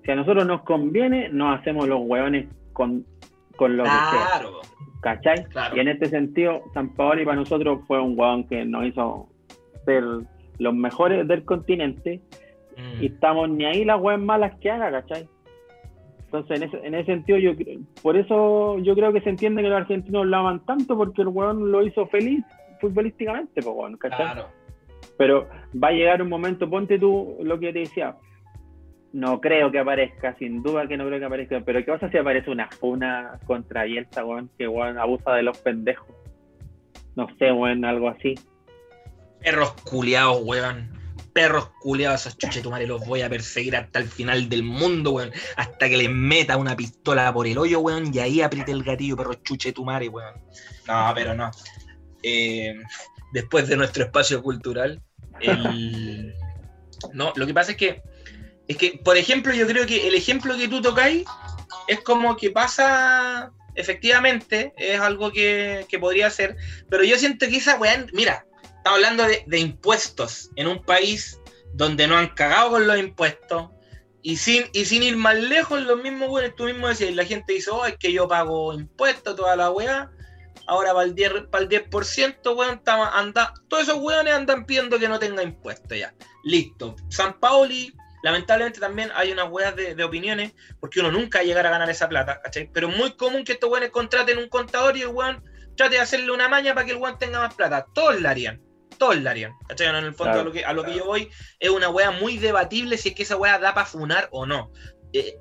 [0.06, 3.06] Si a nosotros nos conviene, nos hacemos los hueones con,
[3.56, 4.42] con lo que sea.
[5.02, 5.46] ¿Cachai?
[5.76, 9.28] Y en este sentido, San Paoli para nosotros fue un hueón que nos hizo
[9.86, 10.04] ser
[10.58, 12.22] los mejores del continente
[12.78, 13.04] mm.
[13.04, 15.28] y estamos ni ahí las hueones malas que haga, ¿cachai?
[16.26, 17.52] Entonces, en ese, en ese sentido, yo
[18.02, 21.30] por eso yo creo que se entiende que los argentinos lo aman tanto, porque el
[21.30, 22.44] weón lo hizo feliz
[22.82, 24.48] futbolísticamente, pues, bueno, Claro.
[25.18, 25.48] Pero
[25.82, 28.18] va a llegar un momento, ponte tú lo que te decía,
[29.16, 32.18] no creo que aparezca, sin duda que no creo que aparezca, pero ¿qué pasa si
[32.18, 36.14] aparece una funa contra Yeltsa, weón, que weón abusa de los pendejos?
[37.16, 38.36] No sé, weón, algo así.
[39.40, 40.94] Perros culiados, weón
[41.36, 45.32] perros culiados, esos chuchetumares, los voy a perseguir hasta el final del mundo, weón.
[45.58, 49.18] Hasta que les meta una pistola por el hoyo, weón, y ahí apriete el gatillo,
[49.18, 50.34] perros chuchetumares, weón.
[50.88, 51.52] No, pero no.
[52.24, 52.74] Eh,
[53.34, 55.02] después de nuestro espacio cultural,
[57.14, 58.02] no, lo que pasa es que,
[58.68, 61.26] es que, por ejemplo, yo creo que el ejemplo que tú tocáis
[61.88, 66.56] es como que pasa, efectivamente, es algo que, que podría ser,
[66.90, 68.46] pero yo siento que esa weón, mira,
[68.78, 71.40] estamos hablando de, impuestos en un país
[71.74, 73.70] donde no han cagado con los impuestos
[74.22, 77.54] y sin, y sin ir más lejos, los mismos weones, tú mismo decías, la gente
[77.54, 80.12] dice, oh, es que yo pago impuestos, toda la weá,
[80.66, 82.82] ahora para el 10%, para el 10% weón,
[83.14, 86.14] anda, todos esos weones andan pidiendo que no tenga impuestos ya.
[86.44, 86.96] Listo.
[87.10, 87.94] San Paoli,
[88.26, 92.42] lamentablemente también hay unas weas de, opiniones, porque uno nunca llegará a ganar esa plata,
[92.42, 92.68] ¿cachai?
[92.74, 95.44] Pero es muy común que estos weones contraten un contador y el weón
[95.78, 97.86] trate de hacerle una maña para que el weón tenga más plata.
[97.94, 98.60] Todos la harían
[98.98, 99.54] todos la harían.
[99.68, 99.88] ¿Cachai?
[99.88, 102.38] en el fondo, a, lo que, a lo que yo voy, es una wea muy
[102.38, 104.72] debatible si es que esa wea da para funar o no.
[105.18, 105.40] Eh,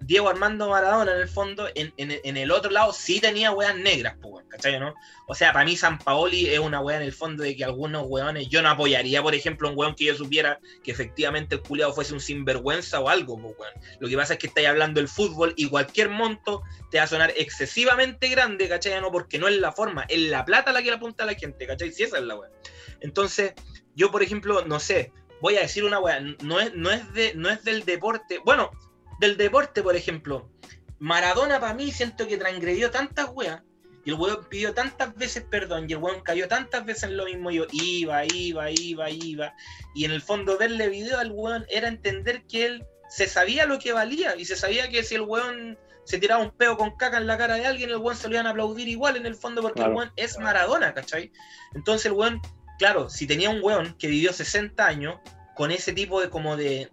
[0.00, 4.44] Diego Armando Maradona, en el fondo, en, el otro lado sí tenía weas negras, pues,
[4.48, 4.80] ¿cachai?
[5.28, 8.06] O sea, para mí San Paoli es una wea en el fondo de que algunos
[8.08, 11.92] weones, yo no apoyaría, por ejemplo, un weón que yo supiera que efectivamente el culiado
[11.92, 13.74] fuese un sinvergüenza o algo, pues, weón.
[14.00, 17.06] Lo que pasa es que estáis hablando del fútbol y cualquier monto te va a
[17.06, 19.00] sonar excesivamente grande, ¿cachai?
[19.12, 21.64] Porque no es la forma, es la plata la que le apunta a la gente,
[21.64, 21.92] ¿cachai?
[21.92, 22.50] Si esa es la wea.
[23.02, 23.54] Entonces,
[23.94, 27.34] yo, por ejemplo, no sé, voy a decir una weá, no es, no, es de,
[27.34, 28.70] no es del deporte, bueno,
[29.18, 30.50] del deporte, por ejemplo,
[30.98, 33.62] Maradona para mí siento que transgredió tantas weas,
[34.04, 37.24] y el weón pidió tantas veces perdón, y el weón cayó tantas veces en lo
[37.24, 39.54] mismo, yo iba, iba, iba, iba,
[39.94, 43.78] y en el fondo verle video al weón era entender que él se sabía lo
[43.78, 47.18] que valía, y se sabía que si el weón se tiraba un peo con caca
[47.18, 49.36] en la cara de alguien, el weón se lo iban a aplaudir igual en el
[49.36, 51.30] fondo, porque el weón es Maradona, ¿cachai?
[51.74, 52.40] Entonces el weón
[52.80, 55.16] claro, si tenía un weón que vivió 60 años
[55.54, 56.88] con ese tipo de como de,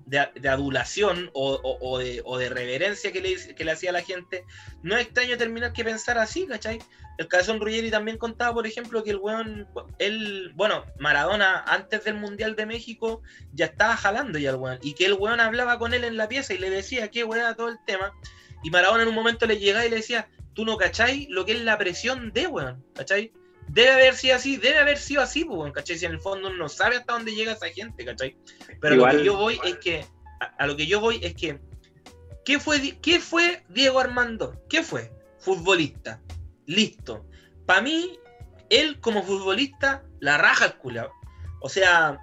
[0.46, 4.44] adulación o, de, reverencia que le, hacía a la gente,
[4.84, 6.80] no es extraño terminar que pensar así, ¿cachai?
[7.18, 9.66] El Cabezón Ruggeri también contaba, por ejemplo, que el weón,
[9.98, 13.22] él, bueno, Maradona antes del Mundial de México
[13.54, 16.28] ya estaba jalando ya el weón, y que el weón hablaba con él en la
[16.28, 18.12] pieza y le decía qué weón todo el tema,
[18.62, 21.54] y Maradona en un momento le llegaba y le decía, tú no cachai lo que
[21.54, 23.32] es la presión de weón, ¿cachai?
[23.68, 25.98] Debe haber sido así, debe haber sido así, pues, ¿cachai?
[25.98, 28.38] Si en el fondo uno no sabe hasta dónde llega esa gente, ¿cachai?
[28.82, 30.06] Pero lo que yo voy es que,
[30.58, 31.60] a, lo que yo voy es que,
[32.46, 34.62] ¿qué fue, ¿qué fue Diego Armando?
[34.70, 35.12] ¿Qué fue?
[35.40, 36.22] Futbolista.
[36.66, 37.26] Listo.
[37.66, 38.20] Para mí,
[38.70, 41.12] él como futbolista, la raja el culeado.
[41.62, 42.20] O sea,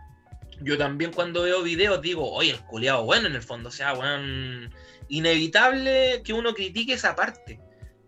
[0.60, 3.68] yo también cuando veo videos digo, oye, el culeado bueno en el fondo.
[3.68, 4.70] O sea, bueno,
[5.08, 7.60] inevitable que uno critique esa parte,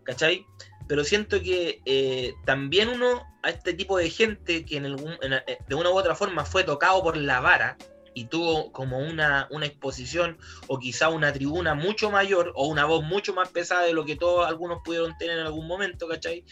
[0.03, 0.45] ¿cachai?
[0.87, 5.75] Pero siento que eh, también uno, a este tipo de gente que en eh, de
[5.75, 7.77] una u otra forma fue tocado por la vara
[8.13, 13.03] y tuvo como una, una exposición o quizá una tribuna mucho mayor o una voz
[13.03, 16.43] mucho más pesada de lo que todos algunos pudieron tener en algún momento, ¿cachai?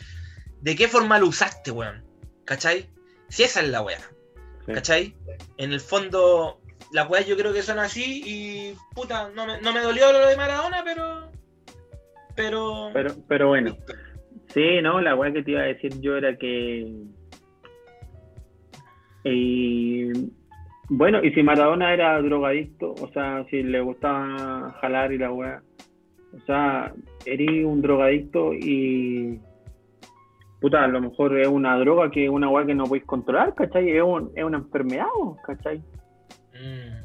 [0.62, 2.06] ¿De qué forma lo usaste, weón?
[2.46, 2.90] ¿Cachai?
[3.30, 4.00] Si esa es la weá,
[4.68, 5.18] ¿cachai?
[5.58, 6.62] En el fondo,
[6.92, 10.28] las weas yo creo que son así y puta, no me, no me dolió lo
[10.28, 11.32] de Maradona, pero...
[12.36, 13.76] Pero, pero, pero bueno.
[14.56, 16.90] Sí, no, la weá que te iba a decir yo era que.
[19.26, 20.12] Y,
[20.88, 25.62] bueno, y si Maradona era drogadicto, o sea, si le gustaba jalar y la weá,
[26.34, 26.94] o sea,
[27.26, 29.42] eres un drogadicto y.
[30.62, 33.90] Puta, a lo mejor es una droga que una weá que no podéis controlar, ¿cachai?
[33.90, 34.04] Es,
[34.36, 35.06] es una enfermedad,
[35.46, 35.80] ¿cachai?
[36.54, 37.05] Mm.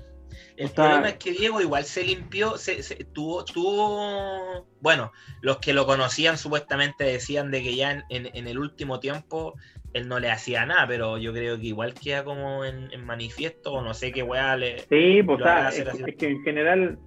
[0.60, 2.82] El problema es que Diego igual se limpió, se,
[3.14, 9.00] tuvo, tuvo, bueno, los que lo conocían supuestamente decían de que ya en, el último
[9.00, 9.54] tiempo
[9.94, 13.80] él no le hacía nada, pero yo creo que igual queda como en, manifiesto, o
[13.80, 14.80] no sé qué weá le...
[14.80, 15.40] Sí, pues
[15.72, 16.98] es, que en general,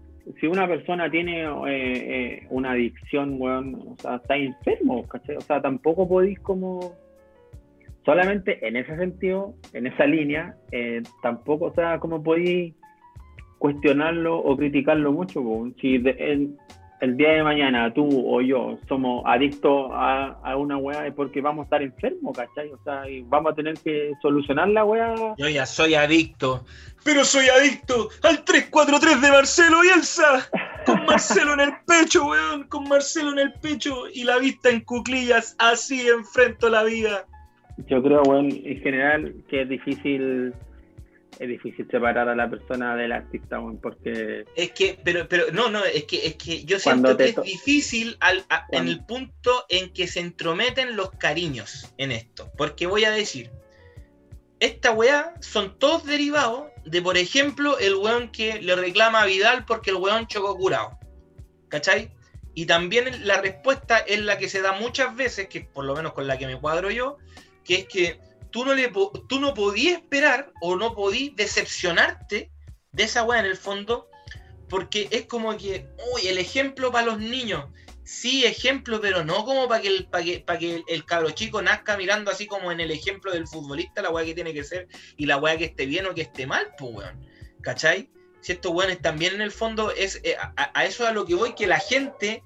[0.41, 5.35] si una persona tiene eh, eh, una adicción, weón, o sea, está enfermo, ¿cachai?
[5.35, 6.95] O sea, tampoco podéis como
[8.03, 12.73] solamente en ese sentido, en esa línea, eh, tampoco, o sea, como podéis
[13.63, 15.41] cuestionarlo o criticarlo mucho.
[15.79, 16.57] Si el,
[17.15, 21.65] día de mañana tú o yo somos adictos a, una weá es porque vamos a
[21.67, 22.73] estar enfermos, ¿cachai?
[22.73, 25.15] O sea, y vamos a tener que solucionar la weá.
[25.37, 26.65] Yo ya soy adicto,
[27.05, 30.49] pero soy adicto al 343 de Marcelo Bielsa.
[30.85, 34.81] Con Marcelo en el pecho, weón, con Marcelo en el pecho y la vista en
[34.81, 37.25] cuclillas, así enfrento la vida.
[37.87, 40.53] Yo creo, weón, en general que es difícil
[41.39, 44.45] es difícil separar a la persona del artista, porque...
[44.55, 48.17] Es que, pero, pero, no, no, es que, es que yo siento que es difícil
[48.19, 53.11] al, en el punto en que se entrometen los cariños en esto, porque voy a
[53.11, 53.51] decir,
[54.59, 59.65] esta weá son todos derivados de, por ejemplo, el weón que le reclama a Vidal
[59.65, 60.97] porque el weón chocó curado,
[61.69, 62.11] ¿cachai?
[62.55, 66.13] Y también la respuesta es la que se da muchas veces, que por lo menos
[66.13, 67.17] con la que me cuadro yo,
[67.63, 68.19] que es que
[68.53, 68.89] tú no, le,
[69.27, 72.51] tú no podías esperar o no podías decepcionarte
[72.91, 74.07] de esa weá en el fondo,
[74.69, 77.65] porque es como que, uy, el ejemplo para los niños.
[78.03, 81.97] Sí, ejemplo, pero no como para que, el, para que, que el, cabro chico nazca
[81.97, 84.87] mirando así como en el ejemplo del futbolista, la weá que tiene que ser
[85.17, 87.27] y la weá que esté bien o que esté mal, pues weón.
[87.61, 88.11] ¿Cachai?
[88.41, 91.33] Si estos weones también en el fondo es eh, a, a, eso a lo que
[91.33, 92.43] voy, que la gente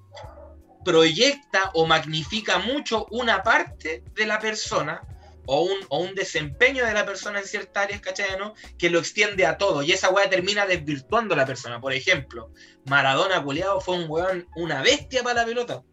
[0.85, 5.01] proyecta o magnifica mucho una parte de la persona
[5.47, 8.37] o un, o un desempeño de la persona en ciertas áreas, ¿cachai?
[8.37, 8.53] ¿no?
[8.77, 9.81] Que lo extiende a todo.
[9.81, 11.79] Y esa weá termina desvirtuando a la persona.
[11.79, 12.51] Por ejemplo,
[12.85, 15.83] Maradona culiado fue un weón, una bestia para la pelota.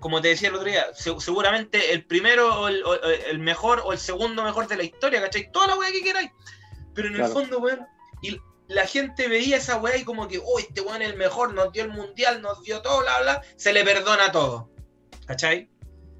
[0.00, 4.42] Como te decía el otro día, seguramente el primero o el, mejor o el segundo
[4.42, 5.50] mejor de la historia, ¿cachai?
[5.52, 6.30] Toda la weá que queráis.
[6.94, 7.86] Pero en el fondo, weón,
[8.22, 11.54] y la gente veía esa weá y como que, oh, este weón es el mejor,
[11.54, 14.68] nos dio el mundial, nos dio todo, bla, bla, se le perdona todo.
[15.26, 15.70] ¿Cachai?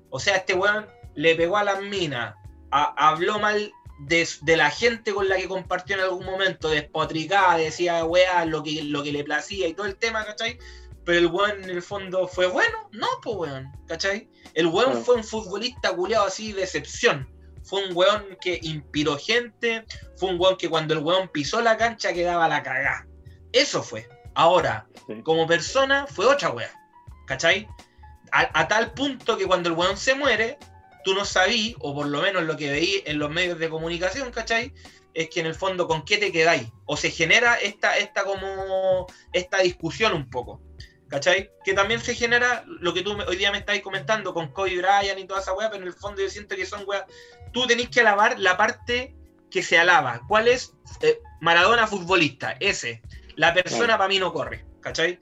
[0.08, 2.34] O sea, este weón le pegó a las minas,
[2.74, 8.44] habló mal de, la gente con la que compartió en algún momento, despotricaba, decía weá,
[8.44, 10.58] lo que, lo que le placía y todo el tema, ¿cachai?
[11.04, 14.28] Pero el weón en el fondo fue bueno, no, pues weón, ¿cachai?
[14.54, 17.28] El weón fue un futbolista culeado así de excepción.
[17.62, 19.84] Fue un weón que inspiró gente,
[20.16, 23.06] fue un weón que cuando el weón pisó la cancha quedaba la cagada.
[23.52, 24.08] Eso fue.
[24.34, 24.86] Ahora,
[25.22, 26.70] como persona, fue otra weá,
[27.26, 27.68] ¿cachai?
[28.32, 30.58] A, a, tal punto que cuando el weón se muere,
[31.04, 34.30] tú no sabí, o por lo menos lo que veí en los medios de comunicación,
[34.32, 34.72] ¿cachai?
[35.12, 36.68] Es que en el fondo, ¿con qué te quedáis?
[36.86, 40.60] O se genera esta, esta como, esta discusión un poco,
[41.08, 41.50] ¿cachai?
[41.64, 45.18] Que también se genera lo que tú hoy día me estáis comentando con Kobe Bryant
[45.18, 47.04] y toda esa weá, pero en el fondo yo siento que son weas,
[47.52, 49.14] tú tenés que alabar la parte
[49.50, 50.22] que se alaba.
[50.26, 50.74] ¿Cuál es?
[51.00, 53.02] Eh, Maradona futbolista, ese.
[53.36, 55.20] La persona para mí no corre, ¿cachai?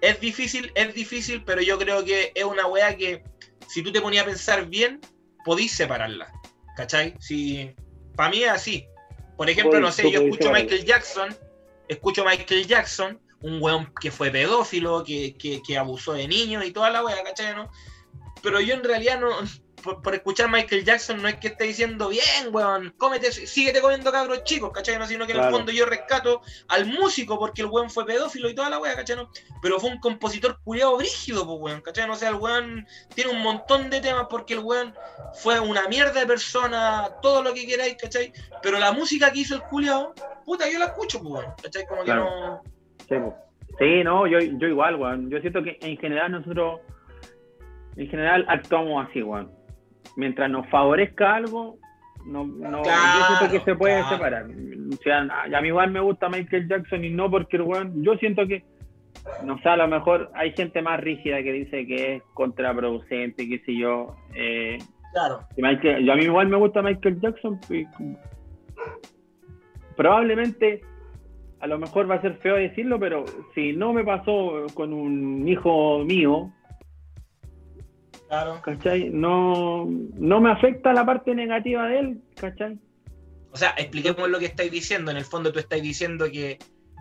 [0.00, 3.24] Es difícil, es difícil, pero yo creo que es una weá que
[3.68, 5.00] si tú te ponías a pensar bien,
[5.44, 6.32] podís separarla,
[6.76, 7.14] ¿cachai?
[7.20, 7.70] Si,
[8.16, 8.86] para mí es así.
[9.36, 11.36] Por ejemplo, no sé, yo escucho Michael Jackson,
[11.86, 16.72] escucho Michael Jackson, un weón que fue pedófilo, que, que, que abusó de niños y
[16.72, 17.54] toda la weá, ¿cachai?
[17.54, 17.70] ¿no?
[18.42, 19.30] Pero yo en realidad no,
[19.82, 24.44] por, escuchar Michael Jackson no es que esté diciendo bien, weón, cómete, síguete comiendo cabros
[24.44, 24.98] chicos, ¿cachai?
[24.98, 28.48] No, sino que en el fondo yo rescato al músico porque el weón fue pedófilo
[28.48, 29.16] y toda la weá, ¿cachai?
[29.16, 29.30] No?
[29.62, 32.06] Pero fue un compositor culiado brígido, pues weón, ¿cachai?
[32.06, 34.94] No sé, el weón tiene un montón de temas porque el weón
[35.34, 38.32] fue una mierda de persona, todo lo que queráis, ¿cachai?
[38.62, 40.14] Pero la música que hizo el culiado,
[40.44, 41.86] puta, yo la escucho, pues weón, ¿cachai?
[41.86, 42.62] Como que no.
[43.78, 45.30] Sí, no, yo, yo igual, weón.
[45.30, 46.80] Yo siento que en general nosotros,
[47.96, 49.57] en general actuamos así, weón
[50.18, 51.78] mientras nos favorezca algo,
[52.26, 52.90] no, no yo
[53.38, 54.46] siento que se puede separar.
[54.46, 58.16] O sea, a mí igual me gusta Michael Jackson y no porque el weón, yo
[58.16, 58.64] siento que,
[59.44, 63.60] no sé, a lo mejor hay gente más rígida que dice que es contraproducente, qué
[63.60, 64.16] sé yo.
[64.34, 64.78] Eh,
[65.12, 65.38] claro.
[65.56, 67.60] a mí igual me gusta Michael Jackson.
[69.96, 70.80] probablemente,
[71.60, 75.46] a lo mejor va a ser feo decirlo, pero si no me pasó con un
[75.46, 76.50] hijo mío,
[78.28, 78.60] Claro.
[78.62, 79.10] ¿Cachai?
[79.10, 82.78] No, no me afecta la parte negativa de él, ¿cachai?
[83.52, 85.10] O sea, expliquemos lo que estáis diciendo.
[85.10, 86.58] En el fondo tú estáis diciendo que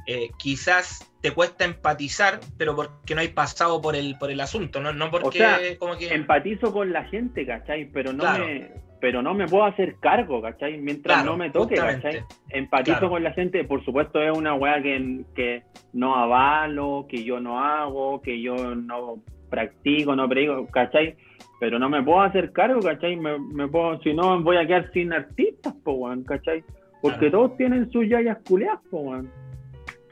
[0.08, 4.80] eh, quizás te cuesta empatizar, pero porque no hay pasado por el, por el asunto,
[4.80, 6.14] no, no porque como que...
[6.14, 7.90] empatizo con la gente, ¿cachai?
[7.92, 10.78] Pero no me pero no me puedo hacer cargo, ¿cachai?
[10.78, 12.24] Mientras no me toque, ¿cachai?
[12.50, 15.64] Empatizo con la gente, por supuesto es una weá que, que
[15.94, 21.16] no avalo, que yo no hago, que yo no practico, no predico, ¿cachai?
[21.60, 23.16] Pero no me puedo hacer cargo, ¿cachai?
[23.16, 26.64] Me, me puedo, si no, voy a quedar sin artistas, po, ¿cachai?
[27.02, 29.14] Porque todos tienen sus yayas culeadas, po,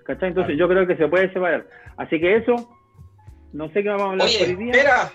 [0.04, 0.30] ¿cachai?
[0.30, 1.68] Entonces yo creo que se puede separar.
[1.98, 2.70] Así que eso,
[3.54, 4.72] no sé qué vamos a hablar Oye, hoy día.
[4.72, 5.14] Espera,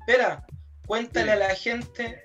[0.00, 0.46] espera,
[0.86, 2.22] cuéntale a la gente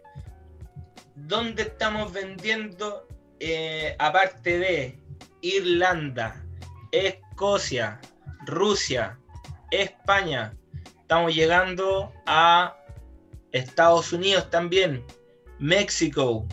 [1.15, 3.07] dónde estamos vendiendo,
[3.39, 4.99] eh, aparte de
[5.41, 6.43] Irlanda,
[6.91, 7.99] Escocia,
[8.45, 9.19] Rusia,
[9.71, 10.53] España,
[11.07, 12.75] Estamos llegando a
[13.53, 15.05] Estados Unidos también,
[15.57, 16.45] México,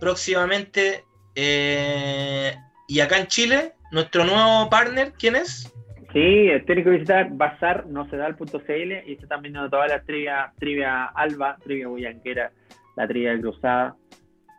[0.00, 1.04] próximamente.
[1.36, 2.56] Eh,
[2.88, 5.72] y acá en Chile, nuestro nuevo partner, ¿quién es?
[6.12, 11.86] Sí, tiene que visitar bazarnocedal.cl y está también viendo toda la trivia, trivia alba, trivia
[11.86, 12.50] bullanquera,
[12.96, 13.94] la trivia cruzada.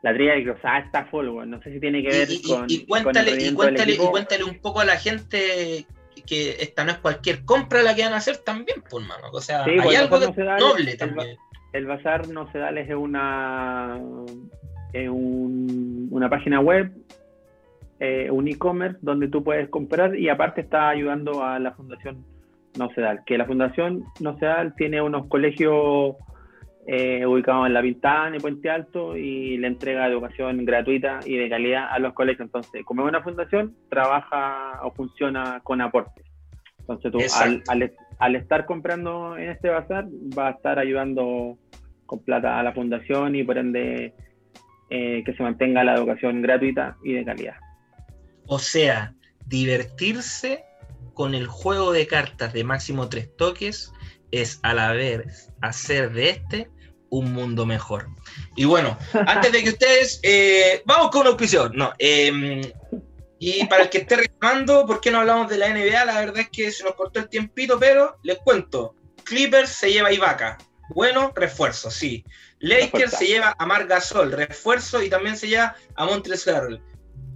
[0.01, 2.67] La trivia cruzada está full, no sé si tiene que ver con.
[2.69, 5.85] Y, cuéntale, y, cuéntale, y cuéntale un poco a la gente
[6.25, 9.27] que esta no es cualquier compra la que van a hacer también, pues, mano.
[9.31, 11.37] O sea, hay algo noble también.
[11.73, 13.99] El Bazar No Se es una,
[14.93, 16.91] es una página web,
[17.99, 22.25] eh, un e-commerce donde tú puedes comprar y aparte está ayudando a la Fundación
[22.77, 26.15] No Sedal, que la Fundación No Sedal tiene unos colegios
[26.87, 31.49] eh, ubicados en La Pintana y Puente Alto y le entrega educación gratuita y de
[31.49, 32.45] calidad a los colegios.
[32.45, 36.23] Entonces, como es una fundación, trabaja o funciona con aportes.
[36.79, 37.17] Entonces, tú
[38.19, 40.05] al, estar comprando en este bazar,
[40.37, 41.57] va a estar ayudando
[42.05, 44.13] con plata a la fundación y por ende
[44.91, 47.55] eh, que se mantenga la educación gratuita y de calidad.
[48.45, 49.15] O sea,
[49.47, 50.63] divertirse
[51.15, 53.91] con el juego de cartas de máximo tres toques
[54.29, 56.74] es a la vez hacer de este
[57.19, 58.07] un mundo mejor.
[58.55, 58.97] Y bueno,
[59.27, 61.69] antes de que ustedes, eh, vamos con una auspicio.
[61.69, 62.61] No, em,
[63.39, 66.05] y para el que esté reclamando, ¿por qué no hablamos de la NBA?
[66.05, 68.95] La verdad es que se nos cortó el tiempito, pero les cuento.
[69.23, 70.57] Clippers se lleva a Ibaka.
[70.89, 72.23] Bueno, refuerzo, sí.
[72.59, 76.81] Lakers se lleva a Mar Gasol, refuerzo, y también se lleva a Montres Harrell.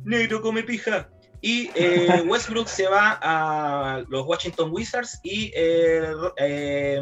[0.04, 1.10] Negro come pija.
[1.42, 7.02] Y eh, Westbrook se va a los Washington Wizards y eh,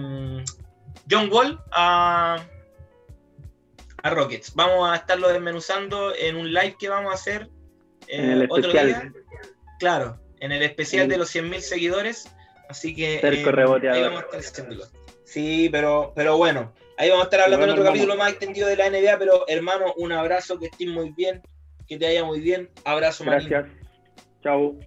[1.09, 2.37] John Wall a
[4.03, 4.53] a Rockets.
[4.55, 7.49] Vamos a estarlo desmenuzando en un live que vamos a hacer
[8.07, 9.11] en el otro especial.
[9.11, 9.21] día.
[9.79, 12.29] Claro, en el especial de los 100.000 seguidores.
[12.69, 14.67] Así que eh, ahí vamos a estar
[15.23, 18.77] Sí, pero, pero bueno, ahí vamos a estar hablando en otro capítulo más extendido de
[18.77, 19.17] la NBA.
[19.19, 21.41] Pero hermano, un abrazo, que estés muy bien,
[21.87, 22.69] que te vaya muy bien.
[22.85, 23.65] Abrazo, Gracias.
[24.41, 24.77] Chao.